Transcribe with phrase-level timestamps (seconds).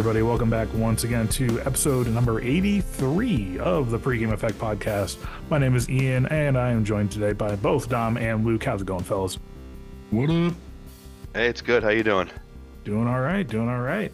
[0.00, 0.22] everybody.
[0.22, 5.18] Welcome back once again to episode number 83 of the Pregame Effect podcast.
[5.50, 8.64] My name is Ian, and I am joined today by both Dom and Luke.
[8.64, 9.38] How's it going, fellas?
[10.10, 10.54] What up?
[11.34, 11.82] Hey, it's good.
[11.82, 12.30] How you doing?
[12.82, 13.46] Doing all right.
[13.46, 14.10] Doing all right.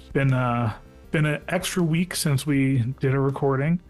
[0.00, 0.72] It's been uh
[1.12, 3.80] been an extra week since we did a recording.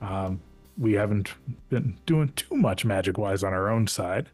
[0.00, 0.40] Um,
[0.78, 1.34] we haven't
[1.70, 4.28] been doing too much magic wise on our own side,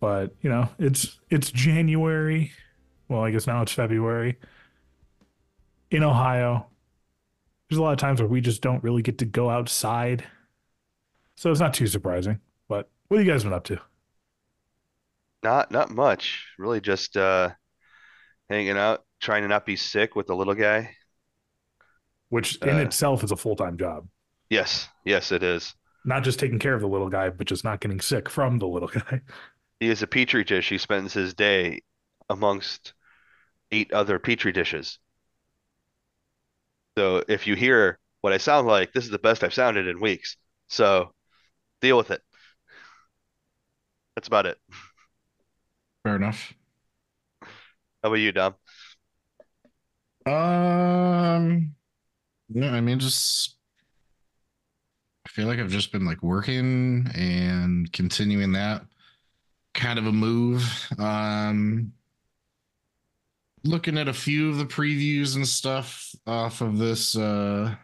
[0.00, 2.50] but you know it's it's January.
[3.06, 4.36] Well, I guess now it's February
[5.92, 6.66] in Ohio.
[7.68, 10.24] There's a lot of times where we just don't really get to go outside,
[11.36, 12.40] so it's not too surprising.
[12.68, 13.80] But what have you guys been up to?
[15.42, 16.46] Not not much.
[16.58, 17.50] Really just uh
[18.48, 20.90] hanging out, trying to not be sick with the little guy.
[22.28, 24.06] Which in Uh, itself is a full time job.
[24.50, 25.74] Yes, yes, it is.
[26.04, 28.66] Not just taking care of the little guy, but just not getting sick from the
[28.66, 29.20] little guy.
[29.80, 30.68] He is a petri dish.
[30.68, 31.80] He spends his day
[32.28, 32.92] amongst
[33.70, 34.98] eight other petri dishes.
[36.96, 40.00] So if you hear what I sound like, this is the best I've sounded in
[40.00, 40.36] weeks.
[40.68, 41.12] So
[41.80, 42.22] deal with it.
[44.16, 44.58] That's about it.
[46.04, 46.52] Fair enough.
[48.02, 48.54] How about you, Dom?
[50.26, 51.74] Um,
[52.48, 53.56] no, I mean, just
[55.26, 58.84] I feel like I've just been like working and continuing that
[59.74, 60.88] kind of a move.
[60.98, 61.92] Um,
[63.64, 67.74] looking at a few of the previews and stuff off of this, uh,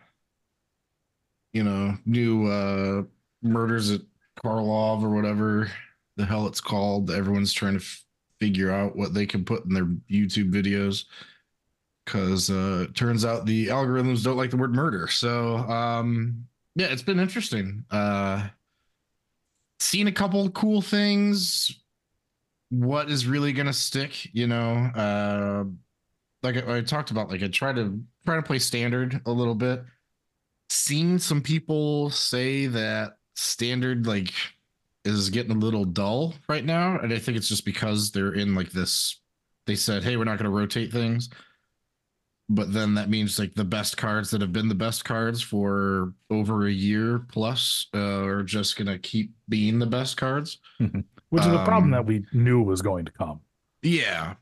[1.52, 3.02] you know, new uh
[3.42, 4.00] murders at
[4.44, 5.70] Karlov or whatever
[6.16, 7.10] the hell it's called.
[7.10, 8.04] Everyone's trying to f-
[8.40, 11.04] figure out what they can put in their YouTube videos.
[12.04, 15.08] Because uh turns out the algorithms don't like the word murder.
[15.08, 17.84] So um yeah it's been interesting.
[17.90, 18.48] Uh
[19.80, 21.70] seen a couple cool things
[22.70, 25.64] what is really gonna stick you know uh
[26.42, 29.54] like I, I talked about like i try to try to play standard a little
[29.54, 29.82] bit.
[30.70, 34.32] Seen some people say that standard like
[35.04, 38.54] is getting a little dull right now and i think it's just because they're in
[38.54, 39.20] like this
[39.66, 41.28] they said hey we're not to rotate things.
[42.50, 46.14] But then that means like the best cards that have been the best cards for
[46.30, 50.58] over a year plus uh, are just gonna keep being the best cards.
[51.30, 53.40] Which is a problem Um, that we knew was going to come.
[53.82, 54.34] Yeah,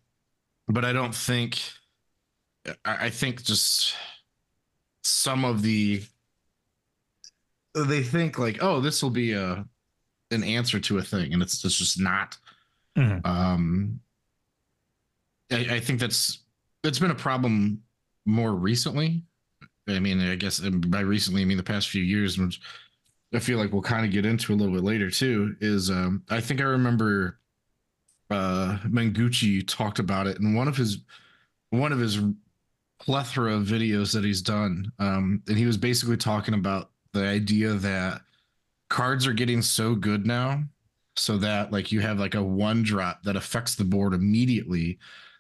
[0.69, 1.61] but I don't think.
[2.85, 3.95] I, I think just
[5.05, 6.03] some of the
[7.75, 9.67] they think like, oh, this will be a
[10.31, 12.37] an answer to a thing, and it's, it's just not.
[12.97, 13.25] Mhm.
[13.27, 14.01] Um,
[15.53, 16.41] I, I think that's
[16.83, 17.83] that's been a problem
[18.25, 19.23] more recently.
[19.89, 22.39] I mean, I guess by recently I mean the past few years,
[23.35, 25.57] I feel like we'll kind of get into a little bit later too.
[25.61, 27.39] Is um, I think I remember
[28.29, 28.79] uh
[29.67, 30.99] talked about it in one of his
[31.71, 32.21] one of his
[32.99, 34.91] plethora of videos that he's done.
[34.99, 38.23] Um, and he was basically talking about the idea that
[38.89, 40.63] cards are getting so good now
[41.17, 44.99] so that like you have like a one drop that affects the board immediately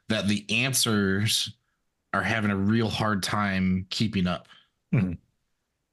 [0.08, 1.54] that the answers
[2.12, 4.48] are having a real hard time keeping up.
[4.94, 5.18] Mhm.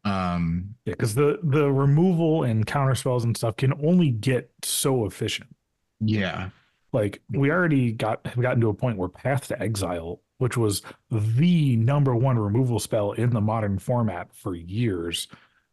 [0.05, 5.05] Um Yeah, because the the removal and counter spells and stuff can only get so
[5.05, 5.55] efficient.
[5.99, 6.49] yeah.
[6.91, 10.83] Like we already got have gotten to a point where Path to Exile, which was
[11.09, 15.27] the number one removal spell in the modern format for years,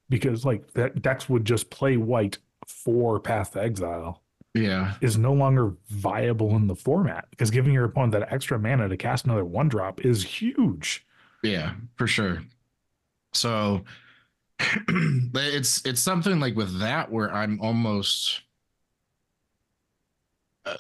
[0.08, 4.22] because like that decks would just play white for Path to Exile,
[4.54, 4.94] Yeah.
[5.02, 8.96] is no longer viable in the format because giving your opponent that extra mana to
[8.96, 11.04] cast another one drop is huge.
[11.42, 12.42] Yeah, for sure.
[13.34, 13.82] So
[14.88, 18.42] it's it's something like with that where I'm almost
[20.64, 20.76] uh,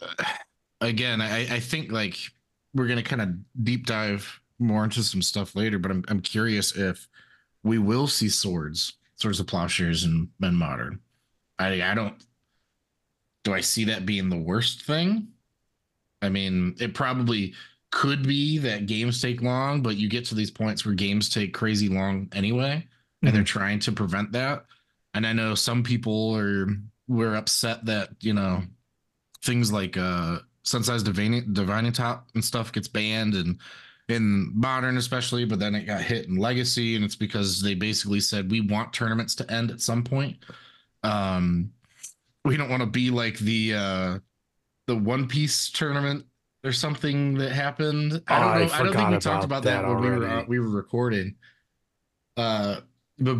[0.80, 2.18] again, I I think like
[2.74, 6.76] we're gonna kind of deep dive more into some stuff later, but I'm I'm curious
[6.76, 7.08] if
[7.62, 11.00] we will see swords, swords of plowshares and men modern.
[11.58, 12.22] I I don't
[13.44, 15.28] do I see that being the worst thing?
[16.22, 17.54] I mean, it probably
[17.90, 21.54] could be that games take long, but you get to these points where games take
[21.54, 22.86] crazy long anyway,
[23.22, 24.64] and they're trying to prevent that.
[25.14, 26.68] And I know some people are
[27.08, 28.62] were upset that you know
[29.42, 33.58] things like uh Sensei's Divining, Divining Top and stuff gets banned and
[34.08, 38.20] in modern especially, but then it got hit in legacy, and it's because they basically
[38.20, 40.38] said we want tournaments to end at some point.
[41.02, 41.72] Um
[42.44, 44.18] we don't want to be like the uh
[44.86, 46.24] the One Piece tournament
[46.64, 48.22] or something that happened.
[48.28, 48.72] I don't I know.
[48.72, 50.68] I, don't think we talked about about that, that when we were uh, we were
[50.68, 51.36] recording.
[52.36, 52.80] Uh,
[53.20, 53.38] but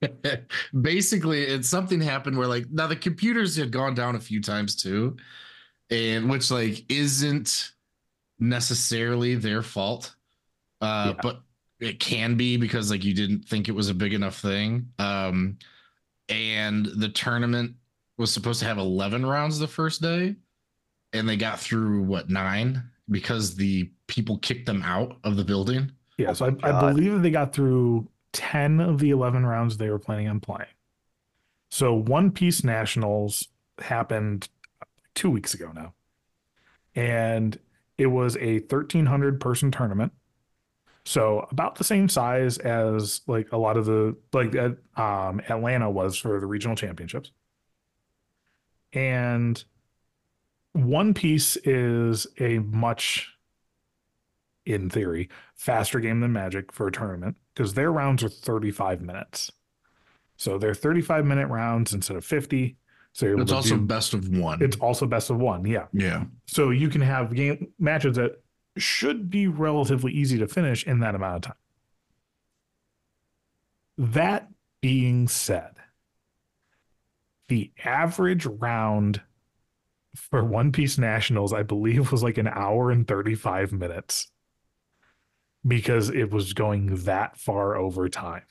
[0.80, 4.76] basically, it's something happened where like now the computers had gone down a few times
[4.76, 5.16] too,
[5.90, 7.72] and which like isn't
[8.38, 10.14] necessarily their fault.
[10.80, 11.20] Uh, Yeah.
[11.22, 11.42] but
[11.80, 14.88] it can be because like you didn't think it was a big enough thing.
[14.98, 15.58] Um,
[16.28, 17.74] and the tournament
[18.18, 20.36] was supposed to have 11 rounds the first day
[21.12, 25.90] and they got through what nine because the people kicked them out of the building.
[26.22, 29.90] Yeah, so I, I believe that they got through 10 of the 11 rounds they
[29.90, 30.70] were planning on playing.
[31.70, 33.48] So One Piece Nationals
[33.78, 34.48] happened
[35.14, 35.94] two weeks ago now.
[36.94, 37.58] And
[37.98, 40.12] it was a 1,300 person tournament.
[41.04, 44.54] So about the same size as like a lot of the, like
[44.96, 47.32] um, Atlanta was for the regional championships.
[48.92, 49.62] And
[50.72, 53.34] One Piece is a much,
[54.66, 59.50] in theory, faster game than Magic for a tournament because their rounds are 35 minutes.
[60.36, 62.76] So they're 35 minute rounds instead of 50.
[63.12, 64.62] So you're It's also do- best of one.
[64.62, 65.66] it's also best of one.
[65.66, 65.86] Yeah.
[65.92, 66.24] yeah.
[66.46, 68.42] So you can have game matches that
[68.78, 71.56] should be relatively easy to finish in that amount of time.
[73.98, 74.48] That
[74.80, 75.72] being said,
[77.48, 79.20] the average round
[80.16, 84.30] for One Piece Nationals, I believe, was like an hour and 35 minutes
[85.66, 88.42] because it was going that far over time.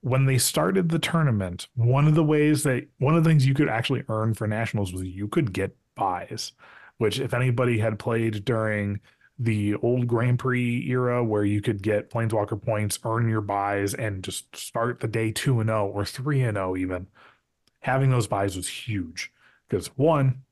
[0.00, 3.54] When they started the tournament, one of the ways that one of the things you
[3.54, 6.52] could actually earn for nationals was you could get buys,
[6.98, 9.00] which if anybody had played during
[9.38, 14.22] the old Grand Prix era where you could get planeswalker points, earn your buys, and
[14.22, 17.08] just start the day two and zero or three and zero even,
[17.80, 19.32] having those buys was huge
[19.68, 20.42] because one,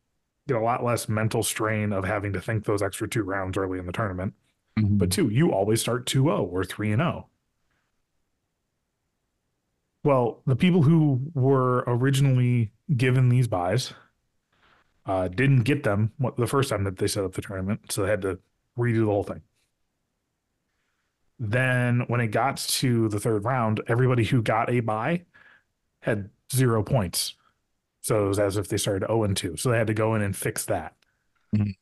[0.48, 3.78] get a lot less mental strain of having to think those extra two rounds early
[3.78, 4.34] in the tournament.
[4.76, 7.28] But two, you always start 2 0 or 3 and 0.
[10.04, 13.92] Well, the people who were originally given these buys
[15.06, 17.90] uh, didn't get them what, the first time that they set up the tournament.
[17.92, 18.38] So they had to
[18.78, 19.42] redo the whole thing.
[21.38, 25.24] Then, when it got to the third round, everybody who got a buy
[26.02, 27.34] had zero points.
[28.02, 29.56] So it was as if they started 0 and 2.
[29.56, 30.96] So they had to go in and fix that.
[31.56, 31.76] Mhm.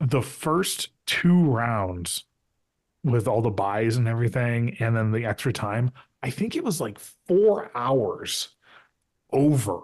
[0.00, 2.24] The first two rounds
[3.04, 5.90] with all the buys and everything, and then the extra time,
[6.22, 8.50] I think it was like four hours
[9.32, 9.80] over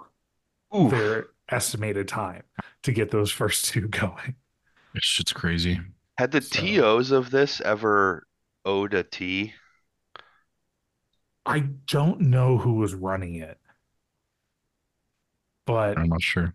[0.76, 0.90] Oof.
[0.90, 2.42] their estimated time
[2.82, 4.36] to get those first two going.
[4.94, 5.80] It's shit's crazy.
[6.18, 8.26] Had the So- TOs of this ever
[8.64, 9.52] owed a T?
[11.46, 13.58] I don't know who was running it,
[15.66, 16.54] but I'm not sure.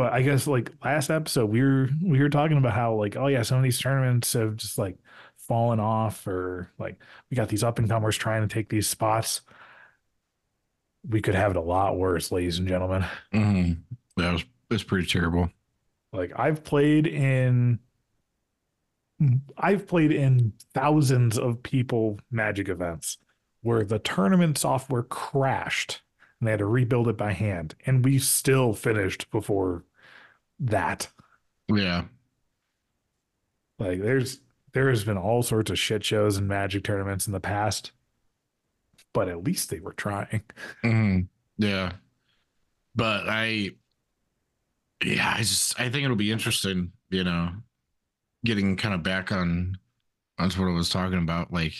[0.00, 3.26] But I guess like last episode we were we were talking about how like oh
[3.26, 4.96] yeah some of these tournaments have just like
[5.36, 6.98] fallen off or like
[7.28, 9.42] we got these up and comers trying to take these spots.
[11.06, 13.04] We could have it a lot worse, ladies and gentlemen.
[13.30, 13.72] hmm
[14.16, 15.50] That was it's pretty terrible.
[16.14, 17.78] Like I've played in
[19.58, 23.18] I've played in thousands of people magic events
[23.60, 26.00] where the tournament software crashed
[26.40, 29.84] and they had to rebuild it by hand and we still finished before
[30.60, 31.08] that.
[31.68, 32.04] Yeah.
[33.78, 34.40] Like there's
[34.72, 37.92] there has been all sorts of shit shows and magic tournaments in the past.
[39.12, 40.42] But at least they were trying.
[40.82, 41.20] hmm
[41.58, 41.92] Yeah.
[42.94, 43.70] But I
[45.04, 47.50] yeah, I just I think it'll be interesting, you know,
[48.44, 49.78] getting kind of back on
[50.38, 51.52] onto what I was talking about.
[51.52, 51.74] Like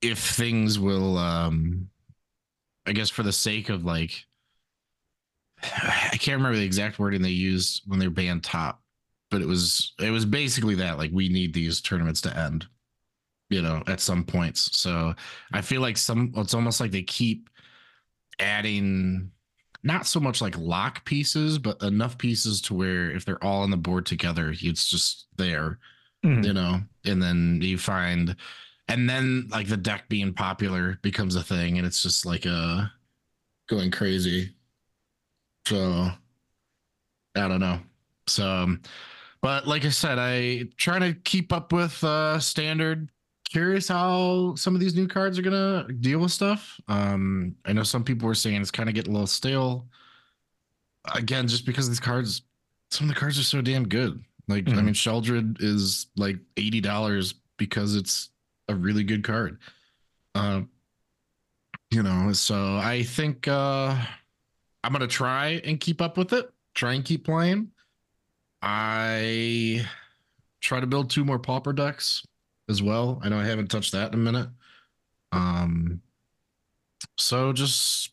[0.00, 1.88] if things will um
[2.86, 4.26] I guess for the sake of like
[5.82, 8.82] I can't remember the exact wording they used when they banned top,
[9.30, 12.66] but it was it was basically that like we need these tournaments to end,
[13.50, 14.76] you know, at some points.
[14.76, 15.14] So
[15.52, 17.48] I feel like some it's almost like they keep
[18.38, 19.30] adding
[19.84, 23.70] not so much like lock pieces, but enough pieces to where if they're all on
[23.70, 25.78] the board together, it's just there,
[26.24, 26.44] Mhm.
[26.44, 28.36] you know, and then you find
[28.88, 32.86] and then like the deck being popular becomes a thing and it's just like uh
[33.68, 34.54] going crazy.
[35.66, 36.10] So
[37.34, 37.80] I don't know.
[38.26, 38.82] So um,
[39.40, 43.10] but like I said, I try to keep up with uh standard.
[43.48, 46.80] Curious how some of these new cards are gonna deal with stuff.
[46.88, 49.88] Um, I know some people were saying it's kind of getting a little stale.
[51.14, 52.42] Again, just because these cards,
[52.90, 54.22] some of the cards are so damn good.
[54.48, 54.84] Like, I Mhm.
[54.84, 58.30] mean, Sheoldred is like eighty dollars because it's
[58.68, 59.58] a really good card.
[60.34, 60.62] Uh,
[61.90, 64.02] you know, so I think uh
[64.84, 66.50] I'm gonna try and keep up with it.
[66.74, 67.70] Try and keep playing.
[68.62, 69.86] I
[70.60, 72.24] try to build two more pauper decks
[72.68, 73.20] as well.
[73.22, 74.48] I know I haven't touched that in a minute.
[75.32, 76.00] Um,
[77.18, 78.10] so just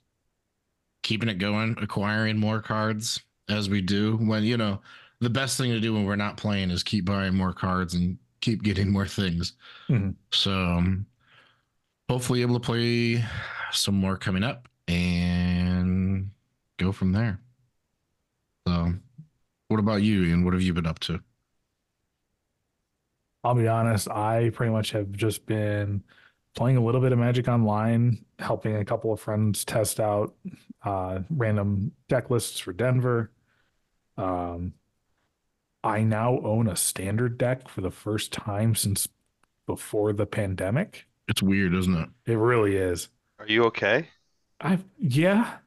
[1.04, 4.80] keeping it going, acquiring more cards, as we do when you know
[5.22, 8.18] the best thing to do when we're not playing is keep buying more cards and
[8.42, 9.54] keep getting more things.
[9.90, 10.16] Mhm.
[10.32, 11.06] So um,
[12.10, 13.24] hopefully able to play
[13.72, 15.59] some more coming up and
[16.80, 17.40] go from there.
[18.68, 18.94] So
[19.68, 21.22] what about you and what have you been up to?
[23.44, 26.04] I'll be honest, I pretty much have just been
[26.56, 30.34] playing a little bit of Magic Online, helping a couple of friends test out
[30.84, 33.32] uh, random deck lists for Denver.
[34.18, 34.74] Um,
[35.84, 39.08] I now own a standard deck for the first time since
[39.66, 41.06] before the pandemic.
[41.30, 42.10] It's weird, isn't it?
[42.26, 43.08] It really is.
[43.40, 44.10] Are you okay?
[44.60, 45.58] I yeah.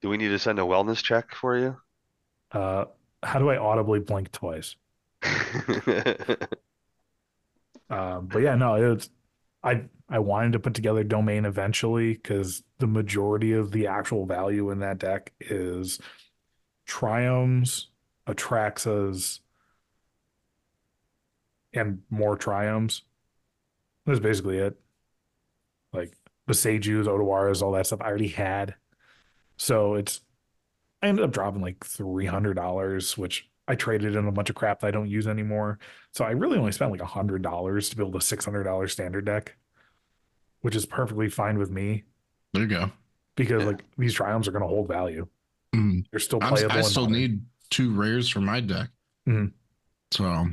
[0.00, 1.76] Do we need to send a wellness check for you?
[2.52, 2.86] Uh,
[3.22, 4.76] how do I audibly blink twice?
[7.90, 9.10] Um, but yeah, no, it's
[9.62, 14.70] I I wanted to put together domain eventually because the majority of the actual value
[14.70, 15.98] in that deck is
[16.86, 17.86] triomes,
[18.26, 19.40] Atraxas,
[21.72, 23.02] and more triomes.
[24.06, 24.78] That's basically it.
[25.92, 26.14] Like
[26.46, 28.74] the Seijus, Otawaras, all that stuff I already had.
[29.58, 30.20] So it's
[31.02, 34.56] I ended up dropping like three hundred dollars, which I traded in a bunch of
[34.56, 35.78] crap that I don't use anymore.
[36.12, 38.88] So I really only spent like a hundred dollars to build a six hundred dollar
[38.88, 39.56] standard deck,
[40.62, 42.04] which is perfectly fine with me
[42.54, 42.90] There you go.
[43.36, 43.68] because Yeah.
[43.68, 45.26] like these triomes are going to hold value.
[45.74, 46.06] Mhm.
[46.10, 46.72] They're still I'm, playable.
[46.72, 47.18] I still modern.
[47.18, 48.88] need two rares for my deck.
[49.28, 49.52] Mhm.
[50.12, 50.46] So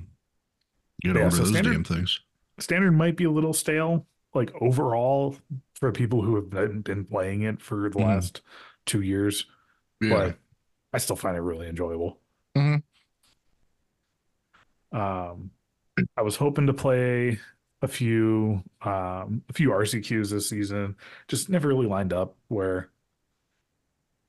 [1.01, 2.19] get Yeah, over so those standard- damn things.
[2.59, 5.38] standard might be a little stale, like overall
[5.75, 8.03] for people who have been, been playing it for the Mhm.
[8.05, 8.41] last
[8.86, 9.46] two years.
[10.01, 10.10] Yeah.
[10.10, 10.38] But
[10.94, 12.20] I still find it really enjoyable.
[12.56, 12.84] Mhm.
[14.92, 15.51] Um,
[16.18, 17.39] I was hoping to play
[17.82, 20.96] a few um a few RCQs this season.
[21.27, 22.89] Just never really lined up where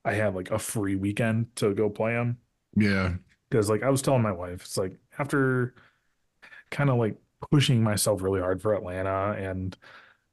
[0.04, 2.38] I had like a free weekend to go play them.
[2.74, 3.14] yeah.
[3.48, 5.74] Because like I was telling my wife, it's like after
[6.70, 7.16] kind of like
[7.52, 9.76] pushing myself really hard for Atlanta and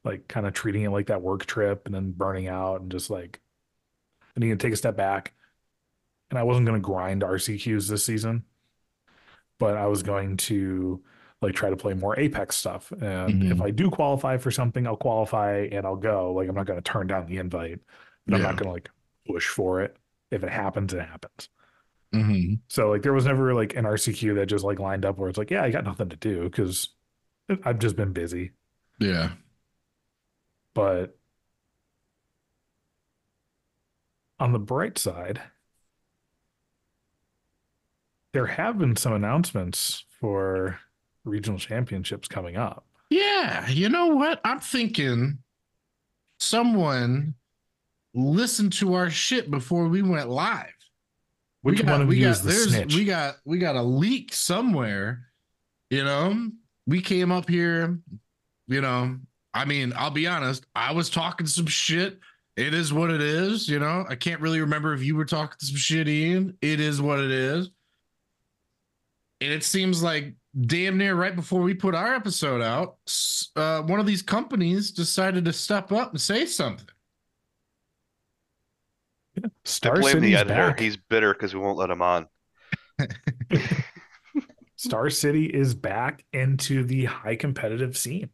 [0.04, 3.12] like kind of treating it like that work trip and then burning out and just
[3.12, 3.40] like
[4.38, 5.34] I need to take a step back.
[6.30, 8.46] And I wasn't going to grind RCQs this season,
[9.60, 11.04] but I was going to
[11.42, 12.92] like try to play more Apex stuff.
[13.02, 13.62] And if Mhm.
[13.62, 16.34] I do qualify for something, I'll qualify and I'll go.
[16.34, 17.80] Like I'm not going to turn down the invite,
[18.26, 18.90] but I'm not going to like
[19.28, 19.98] push for it.
[20.32, 21.50] If it happens, it happens.
[22.14, 25.30] hmm So like there was never like an RCQ that just like lined up where
[25.30, 26.90] it's like, yeah, I got nothing to do because
[27.64, 28.52] I've just been busy.
[29.00, 29.34] Yeah.
[30.74, 31.18] But
[34.44, 35.42] on the bright side,
[38.34, 40.78] there have been some announcements for
[41.24, 42.86] regional championships coming up.
[43.10, 43.70] Yeah.
[43.70, 44.42] You know what?
[44.44, 45.38] I'm thinking
[46.42, 47.36] someone
[48.14, 50.74] listened to our shit before we went live.
[51.62, 52.96] Which we got, one of we you got, is the there's, snitch?
[52.96, 55.28] We got we got a leak somewhere.
[55.90, 56.50] You know,
[56.86, 57.98] we came up here.
[58.68, 59.20] You know,
[59.54, 60.66] I mean, I'll be honest.
[60.76, 62.20] I was talking some shit.
[62.56, 63.68] It is what it is.
[63.68, 66.58] You know, I can't really remember if you were talking some shit, Ian.
[66.62, 67.70] It is what it is.
[69.42, 72.98] And it seems like damn near right before we put our episode out,
[73.56, 76.88] uh, one of these companies decided to step up and say something.
[79.44, 80.54] I Star blame the editor.
[80.54, 80.80] back.
[80.80, 82.28] He's bitter because we won't let him on.
[84.76, 88.30] Star City is back into the high competitive scene.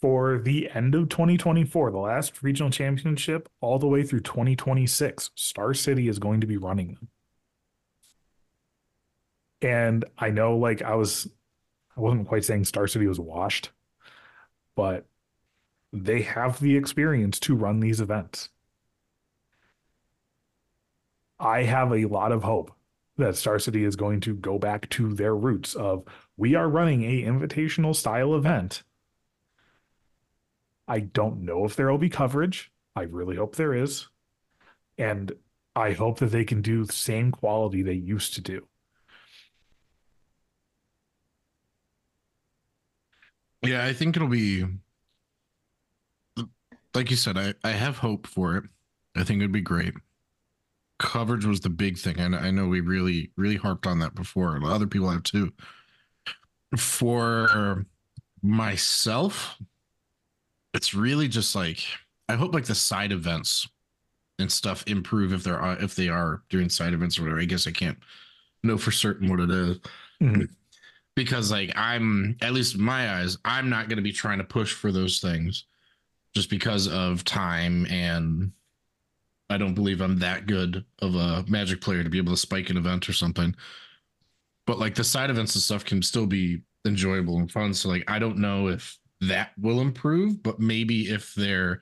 [0.00, 5.72] For the end of 2024, the last regional championship, all the way through 2026, Star
[5.72, 7.08] City is going to be running them.
[9.62, 11.28] And I know, like, I was,
[11.96, 13.70] I wasn't quite saying Star City was washed,
[14.74, 15.06] but
[15.92, 18.50] they have the experience to run these events.
[21.38, 22.72] I have a lot of hope
[23.16, 26.04] that Star City is going to go back to their roots of
[26.36, 28.82] we are running a invitational style event.
[30.88, 32.70] I don't know if there will be coverage.
[32.94, 34.08] I really hope there is.
[34.98, 35.32] And
[35.74, 38.66] I hope that they can do the same quality they used to do.
[43.62, 44.64] Yeah, I think it'll be
[46.96, 48.64] like you said, I, I have hope for it.
[49.14, 49.94] I think it'd be great.
[50.98, 52.18] Coverage was the big thing.
[52.18, 54.58] And I know we really, really harped on that before.
[54.64, 55.52] Other people have too.
[56.76, 57.84] For
[58.42, 59.58] myself,
[60.76, 61.78] it's really just like
[62.28, 63.68] I hope like the side events
[64.38, 67.40] and stuff improve if there are if they are doing side events or whatever.
[67.40, 67.98] I guess I can't
[68.62, 69.78] know for certain what it is
[70.22, 70.48] Mhm.
[71.14, 74.44] because like I'm at least in my eyes, I'm not going to be trying to
[74.44, 75.64] push for those things
[76.34, 78.52] just because of time and
[79.48, 82.68] I don't believe I'm that good of a Magic player to be able to spike
[82.68, 83.54] an event or something.
[84.66, 87.72] But like the side events and stuff can still be enjoyable and fun.
[87.72, 91.80] So like I don't know if that will improve, but maybe if they're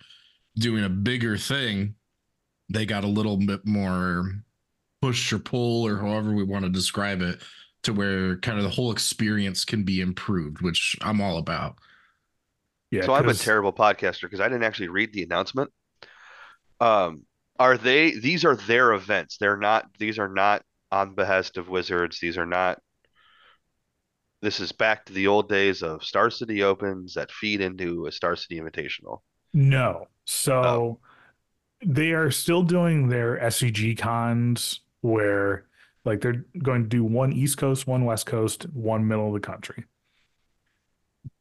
[0.56, 1.94] doing a bigger thing,
[2.68, 4.30] they got a little bit more
[5.02, 7.42] push or pull or however we want to describe it
[7.82, 11.76] to where kind of the whole experience can be improved, which I'm all about.
[12.90, 13.04] Yeah.
[13.04, 15.70] So I'm a terrible podcaster because I didn't actually read the announcement.
[16.80, 17.24] Um,
[17.58, 18.12] are they?
[18.12, 19.36] These are their events.
[19.38, 19.86] They're not.
[19.98, 22.18] These are not on behest of Wizards.
[22.20, 22.80] These are not.
[24.44, 28.12] This is back to the old days of Star City Opens that feed into a
[28.12, 29.20] Star City Invitational.
[29.54, 30.06] No.
[30.26, 30.98] So oh.
[31.82, 35.64] they are still doing their SCG cons where
[36.04, 39.40] like they're going to do one East Coast, one West Coast, one middle of the
[39.40, 39.84] country.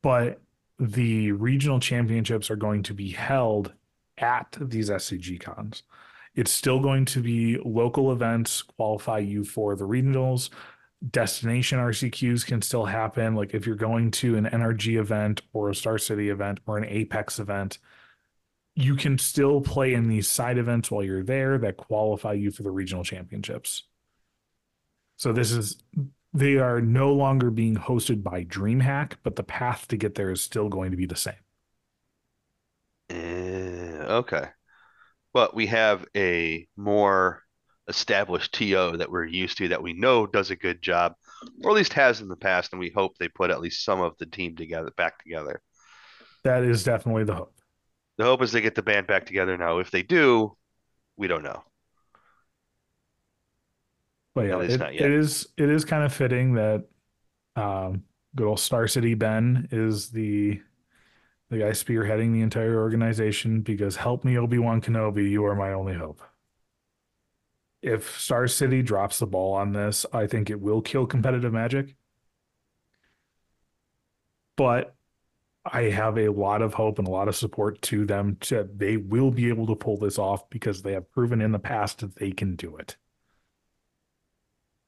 [0.01, 0.39] But
[0.79, 3.73] the regional championships are going to be held
[4.17, 5.83] at these SCG cons.
[6.35, 10.51] It's still going to be local events qualify you for the regionals.
[11.09, 13.35] Destination RCQs can still happen.
[13.35, 16.85] Like if you're going to an NRG event or a Star City event or an
[16.85, 17.79] Apex event,
[18.75, 22.63] you can still play in these side events while you're there that qualify you for
[22.63, 23.83] the regional championships.
[25.17, 25.77] So this is
[26.33, 30.41] they are no longer being hosted by DreamHack, but the path to get there is
[30.41, 31.35] still going to be the same.
[33.09, 34.47] Eh, okay.
[35.31, 37.43] But we have a more
[37.87, 41.13] established TO that we're used to that we know does a good job,
[41.63, 44.01] or at least has in the past, and we hope they put at least some
[44.01, 45.61] of the team together back together.
[46.43, 47.53] That is definitely the hope.
[48.17, 49.79] The hope is they get the band back together now.
[49.79, 50.55] If they do,
[51.17, 51.63] we don't know.
[54.35, 55.03] But yeah, At least it, not yet.
[55.03, 56.85] it is it is kind of fitting that
[57.55, 58.03] um,
[58.35, 60.59] good old Star City Ben is the
[61.49, 65.73] the guy spearheading the entire organization because help me Obi Wan Kenobi, you are my
[65.73, 66.19] only hope.
[67.83, 71.95] If Star City drops the ball on this, I think it will kill competitive Magic.
[74.55, 74.95] But
[75.65, 78.95] I have a lot of hope and a lot of support to them to they
[78.95, 82.15] will be able to pull this off because they have proven in the past that
[82.15, 82.95] they can do it.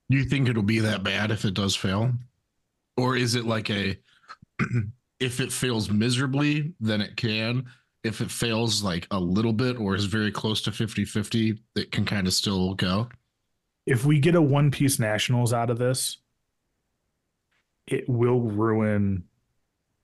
[0.07, 2.13] You think it'll be that bad if it does fail?
[2.95, 3.99] Or is it like a
[5.19, 7.65] if it fails miserably, then it can.
[8.05, 11.91] If it fails like a little bit or is very close to 50 50, it
[11.91, 13.09] can kind of still go.
[13.87, 16.17] if we get a one piece nationals out of this,
[17.85, 19.23] it will ruin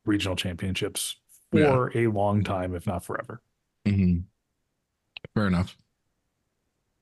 [0.06, 1.16] regional championships
[1.52, 1.66] Yeah.
[1.72, 3.42] for a long time, if not forever.
[3.86, 4.26] Mhm.
[5.34, 5.76] Fair enough.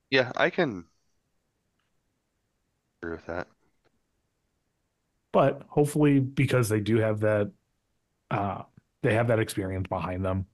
[0.10, 0.86] Yeah, I can
[3.02, 3.48] agree with that.
[5.34, 7.52] But hopefully, because they do have that,
[8.32, 8.64] uh,
[9.02, 10.46] they have that experience behind them.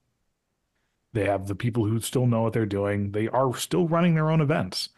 [1.15, 3.11] They have the people who still know what they're doing.
[3.11, 4.89] They are still running their own events.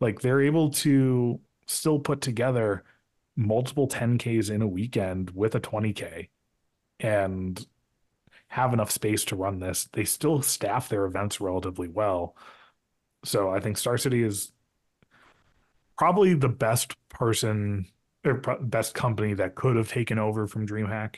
[0.00, 2.82] Like they're able to still put together
[3.36, 6.30] multiple 10Ks in a weekend with a 20K
[6.98, 7.66] and
[8.48, 9.86] have enough space to run this.
[9.92, 12.34] They still staff their events relatively well.
[13.26, 14.52] So I think Star City is
[15.98, 17.84] probably the best person
[18.24, 21.16] or best company that could have taken over from DreamHack.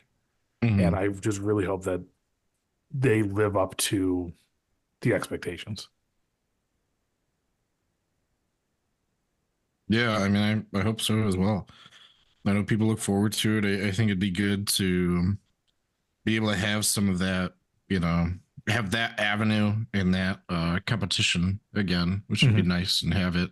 [0.64, 0.84] Mhm.
[0.84, 2.00] And I just really hope that
[2.92, 4.32] they live up to
[5.00, 5.88] the expectations.
[9.88, 11.66] Yeah, I mean, I, I hope so as well.
[12.46, 13.64] I know people look forward to it.
[13.64, 15.34] I, I think it'd be good to
[16.24, 17.52] be able to have some of that,
[17.88, 18.28] you know,
[18.68, 23.50] have that avenue and that uh, competition again, which would be nice, and have it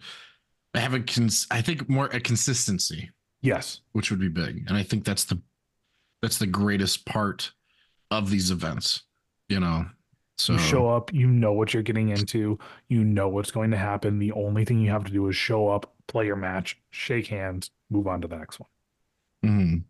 [0.74, 3.80] have a cons- I think more a consistency, Yes.
[3.92, 5.40] which would be big, and I think that's the
[6.20, 7.50] that's the greatest part
[8.10, 9.04] of these events,
[9.48, 9.86] you know.
[10.38, 13.76] So You show up, you know what you're getting into, you know what's going to
[13.78, 14.18] happen.
[14.18, 17.70] The only thing you have to do is show up, play your match, shake hands,
[17.90, 18.68] move on to the next one.
[19.44, 19.84] Mhm.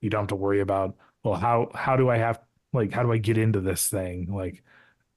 [0.00, 2.40] You don't have to worry about, well, how how do I have
[2.72, 4.32] like how do I get into this thing?
[4.34, 4.62] Like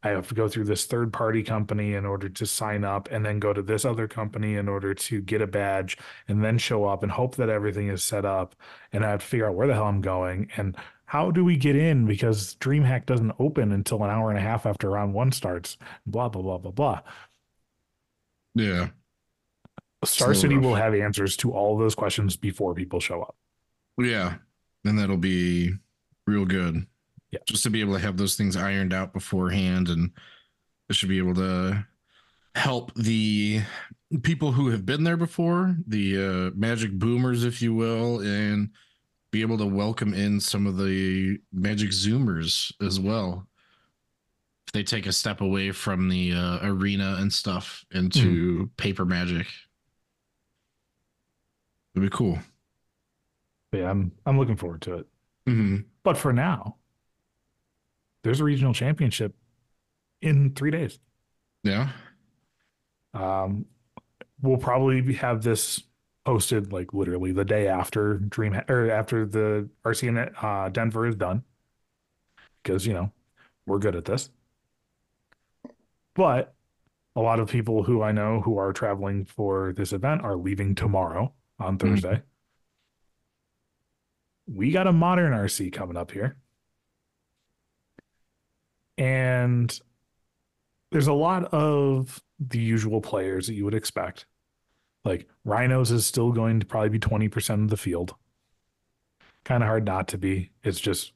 [0.03, 3.25] I have to go through this third party company in order to sign up and
[3.25, 5.97] then go to this other company in order to get a badge
[6.27, 8.55] and then show up and hope that everything is set up
[8.93, 10.77] and I have to figure out where the hell I'm going and
[11.09, 14.67] how do we get in because DreamHack doesn't open until an hour and a half
[14.67, 16.99] after round one starts blah blah blah blah blah
[18.55, 18.87] yeah,
[20.03, 20.63] Star So City rough.
[20.65, 23.35] will have answers to all those questions before people show up
[23.97, 24.35] yeah,
[24.85, 25.73] and that'll be
[26.25, 26.85] real good.
[27.31, 27.39] Yeah.
[27.45, 30.11] just to be able to have those things ironed out beforehand, and
[30.89, 31.85] it should be able to
[32.55, 33.61] help the
[34.23, 38.69] people who have been there before, the uh, magic boomers, if you will, and
[39.31, 43.47] be able to welcome in some of the magic zoomers as well.
[44.67, 49.47] if they take a step away from the uh, arena and stuff into paper magic.
[51.95, 52.39] It'd be cool.
[53.71, 55.07] Yeah, I'm I'm looking forward to it.
[55.45, 56.77] hmm But for now,
[58.23, 59.35] there's a regional championship
[60.21, 60.99] in three days.
[61.63, 61.89] Yeah.
[63.13, 63.65] Um,
[64.41, 65.81] we'll probably have this
[66.25, 71.15] posted like literally the day after Dream or after the RC in uh, Denver is
[71.15, 71.43] done,
[72.61, 73.11] because you know
[73.65, 74.29] we're good at this.
[76.15, 76.53] But
[77.15, 80.75] a lot of people who I know who are traveling for this event are leaving
[80.75, 82.21] tomorrow on Thursday.
[84.47, 86.37] We got a modern RC coming up here.
[88.97, 89.79] And
[90.91, 94.25] there's a lot of the usual players that you would expect.
[95.05, 98.15] Like Rhinos is still going to probably be 20% of the field.
[99.45, 100.51] Kind of hard not to be.
[100.63, 101.13] It's just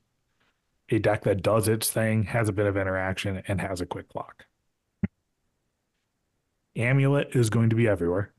[0.89, 4.15] a deck that does its thing, has a bit of interaction, and has a quick
[4.15, 4.45] lock.
[6.75, 8.33] Amulet is going to be everywhere.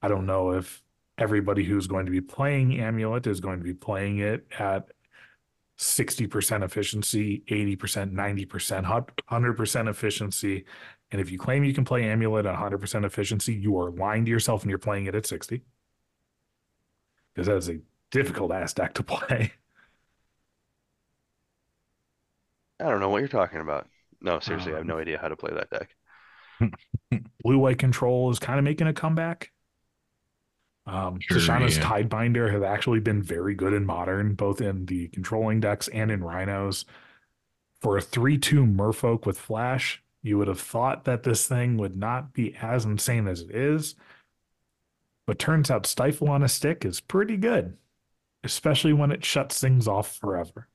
[0.00, 0.82] I don't know if
[1.18, 4.88] everybody who's going to be playing Amulet is going to be playing it at
[5.78, 10.64] 60% efficiency, 80%, 90%, 100% efficiency.
[11.10, 14.30] And if you claim you can play Amulet at 100% efficiency, you are lying to
[14.30, 15.62] yourself and you're playing it at 60.
[17.34, 19.52] Because that is a difficult ass deck to play.
[22.80, 23.88] I don't know what you're talking about.
[24.20, 27.22] No, seriously, I have no idea how to play that deck.
[27.42, 29.50] Blue white control is kind of making a comeback.
[30.86, 31.84] Um, Sure, Tishana's yeah.
[31.84, 36.24] Tidebinder has actually been very good in modern, both in the controlling decks and in
[36.24, 36.84] rhinos.
[37.80, 41.96] For a 3 2 Merfolk with Flash, you would have thought that this thing would
[41.96, 43.94] not be as insane as it is.
[45.26, 47.76] But turns out Stifle on a stick is pretty good,
[48.44, 50.68] especially when it shuts things off forever.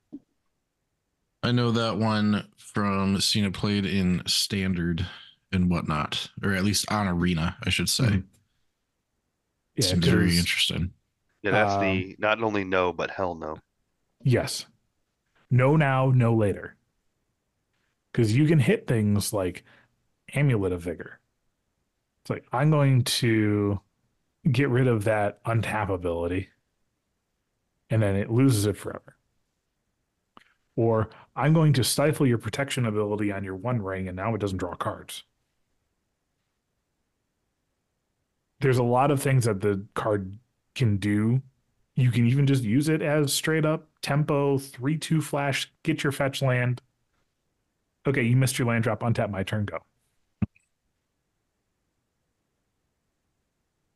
[1.42, 5.06] I know that one from Cena played in standard
[5.52, 8.04] and whatnot, or at least on arena, I should say.
[8.04, 8.24] Mhm.
[9.76, 10.92] Yeah, Seems very 'cause- interesting.
[11.42, 13.58] Yeah, that's Um, the not only no, but hell no.
[14.22, 14.66] Yes.
[15.50, 16.76] No now, no later.
[18.14, 19.64] Because you can hit things like
[20.34, 21.18] Amulet of Vigor.
[22.22, 23.80] It's like, I'm going to
[24.50, 26.48] get rid of that untap ability,
[27.90, 29.16] and then it loses it forever.
[30.76, 34.40] Or I'm going to stifle your protection ability on your one ring, and now it
[34.40, 35.24] doesn't draw cards.
[38.60, 40.38] There's a lot of things that the card
[40.74, 41.42] can do
[41.96, 46.12] you can even just use it as straight up tempo 3 2 flash, get your
[46.12, 46.80] fetch land.
[48.06, 49.78] Okay, you missed your land drop, untap my turn, go.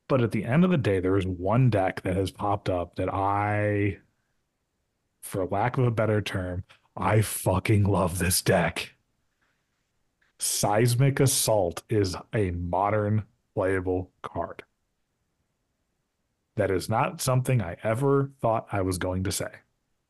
[0.08, 2.96] But at the end of the day, there is one deck that has popped up
[2.96, 3.98] that I,
[5.20, 6.64] for lack of a better term,
[6.96, 8.94] I fucking love this deck.
[10.38, 14.62] Seismic Assault is a modern playable card.
[16.56, 19.50] That is not something I ever thought I was going to say.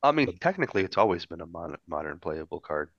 [0.01, 2.89] I mean, technically, it's always been a modern playable card.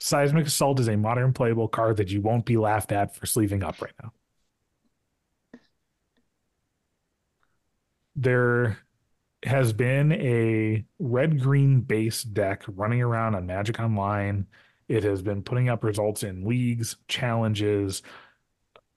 [0.00, 3.62] Seismic Assault is a modern playable card that you won't be laughed at for sleeving
[3.62, 4.12] up right now.
[8.16, 8.78] There
[9.44, 14.46] has been a red green base deck running around on Magic Online.
[14.88, 18.02] It has been putting up results in leagues, challenges.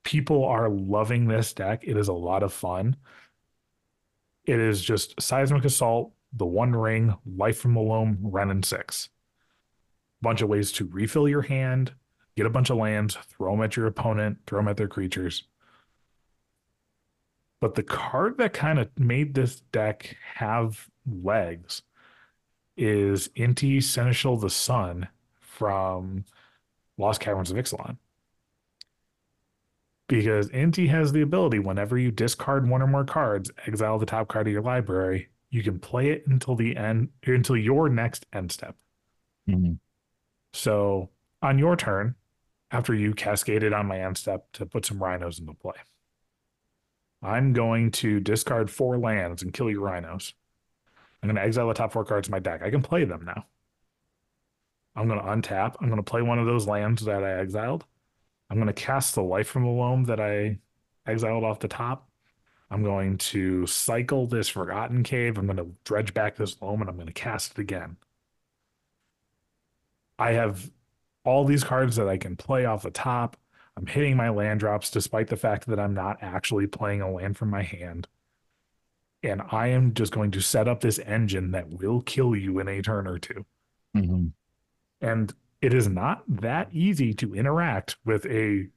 [0.03, 1.83] People are loving this deck.
[1.85, 2.95] It is a lot of fun.
[4.45, 9.09] It is just Seismic Assault, the One Ring, Life from the Loam, Wrenn and Six
[10.23, 11.93] bunch of ways to refill your hand,
[12.35, 15.43] get a bunch of lands, throw them at your opponent, throw them at their creatures.
[17.59, 21.83] But the card that kind of made this deck have legs
[22.75, 25.07] is Inti Seneschal the Sun
[25.39, 26.25] from
[26.97, 27.97] Lost Caverns of Ixalan.
[30.07, 34.27] Because Inti has the ability, whenever you discard one or more cards, exile the top
[34.27, 38.51] card of your library, you can play it until the end, until your next end
[38.51, 38.75] step.
[39.47, 39.79] Mhm.
[40.53, 41.09] So
[41.41, 42.15] on your turn,
[42.71, 45.75] after you cascaded on my end step to put some rhinos into play,
[47.21, 50.33] I'm going to discard four lands and kill your rhinos.
[51.21, 52.61] I'm going to exile the top four cards of my deck.
[52.61, 53.45] I can play them now.
[54.95, 55.75] I'm going to untap.
[55.79, 57.85] I'm going to play one of those lands that I exiled.
[58.49, 60.59] I'm going to cast the life from the loam that I
[61.07, 62.09] exiled off the top.
[62.69, 65.37] I'm going to cycle this forgotten cave.
[65.37, 67.97] I'm going to dredge back this loam and I'm going to cast it again.
[70.17, 70.71] I have
[71.23, 73.37] all these cards that I can play off the top.
[73.75, 77.37] I'm hitting my land drops despite the fact that I'm not actually playing a land
[77.37, 78.07] from my hand.
[79.23, 82.67] And I am just going to set up this engine that will kill you in
[82.67, 83.45] a turn or two.
[83.95, 84.33] Mhm.
[85.01, 88.67] And it is not that easy to interact with a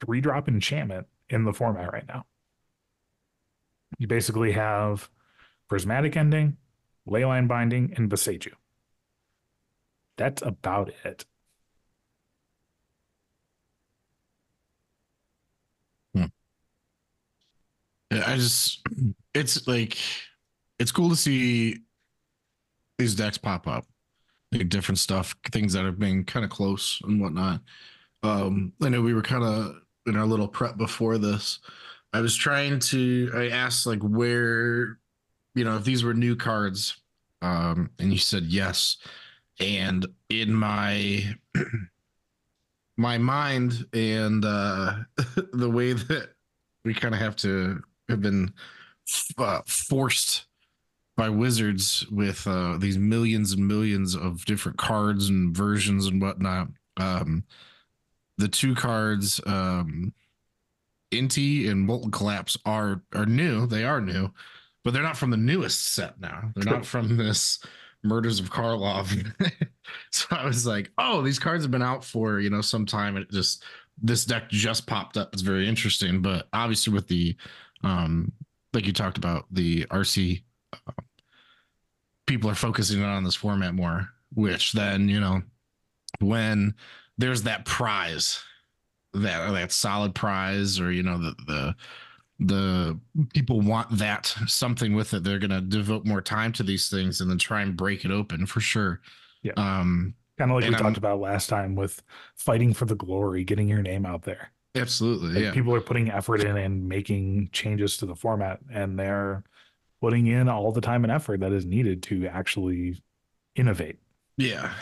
[0.00, 2.26] three drop enchantment in the format right now.
[3.98, 5.10] You basically have
[5.68, 6.58] Prismatic Ending,
[7.08, 8.52] Leyline Binding, and Boseiju.
[10.16, 11.24] That's about it.
[18.12, 18.82] I just,
[19.34, 19.98] it's like,
[20.78, 21.78] it's cool to see
[22.98, 23.84] these decks pop up,
[24.52, 27.60] like different stuff, things that have been kind of close and whatnot.
[28.22, 29.76] Um, I know we were kind of
[30.06, 31.58] in our little prep before this.
[32.12, 34.98] I was trying to, I asked like where,
[35.54, 36.96] you know, if these were new cards,
[37.42, 38.98] um, and you said yes.
[39.58, 41.24] And in my,
[42.96, 44.94] my mind and uh,
[45.52, 46.30] the way that
[46.84, 48.52] we kind of have to have been
[49.38, 50.46] uh, forced
[51.16, 56.68] by wizards with uh, these millions and millions of different cards and versions and whatnot.
[56.98, 57.44] Um,
[58.38, 60.12] the two cards, um,
[61.10, 63.66] Inti and Molten Collapse, are are new.
[63.66, 64.30] They are new,
[64.84, 66.20] but they're not from the newest set.
[66.20, 67.60] Now they're not from this
[68.02, 69.32] Murders of Karlov.
[70.10, 73.16] so I was like, oh, these cards have been out for you know some time,
[73.16, 73.64] and it just
[74.02, 75.32] this deck just popped up.
[75.32, 77.36] It's very interesting, but obviously with the
[77.82, 78.32] um,
[78.72, 80.92] like you talked about the RC uh,
[82.26, 85.42] people are focusing on this format more, which then you know
[86.20, 86.74] when
[87.18, 88.42] there's that prize,
[89.14, 91.76] that that solid prize, or you know the the
[92.38, 92.98] the
[93.32, 95.24] people want that something with it.
[95.24, 98.46] They're gonna devote more time to these things and then try and break it open
[98.46, 99.00] for sure.
[99.42, 99.52] Yeah.
[99.56, 102.02] Um, kind of like we talked I'm- about last time with
[102.34, 104.50] fighting for the glory, getting your name out there.
[104.74, 105.30] absolutely.
[105.32, 105.52] Like, yeah.
[105.52, 109.42] People are putting effort in and making changes to the format, and they're
[110.02, 113.02] putting in all the time and effort that is needed to actually
[113.54, 113.98] innovate.
[114.36, 114.74] Yeah.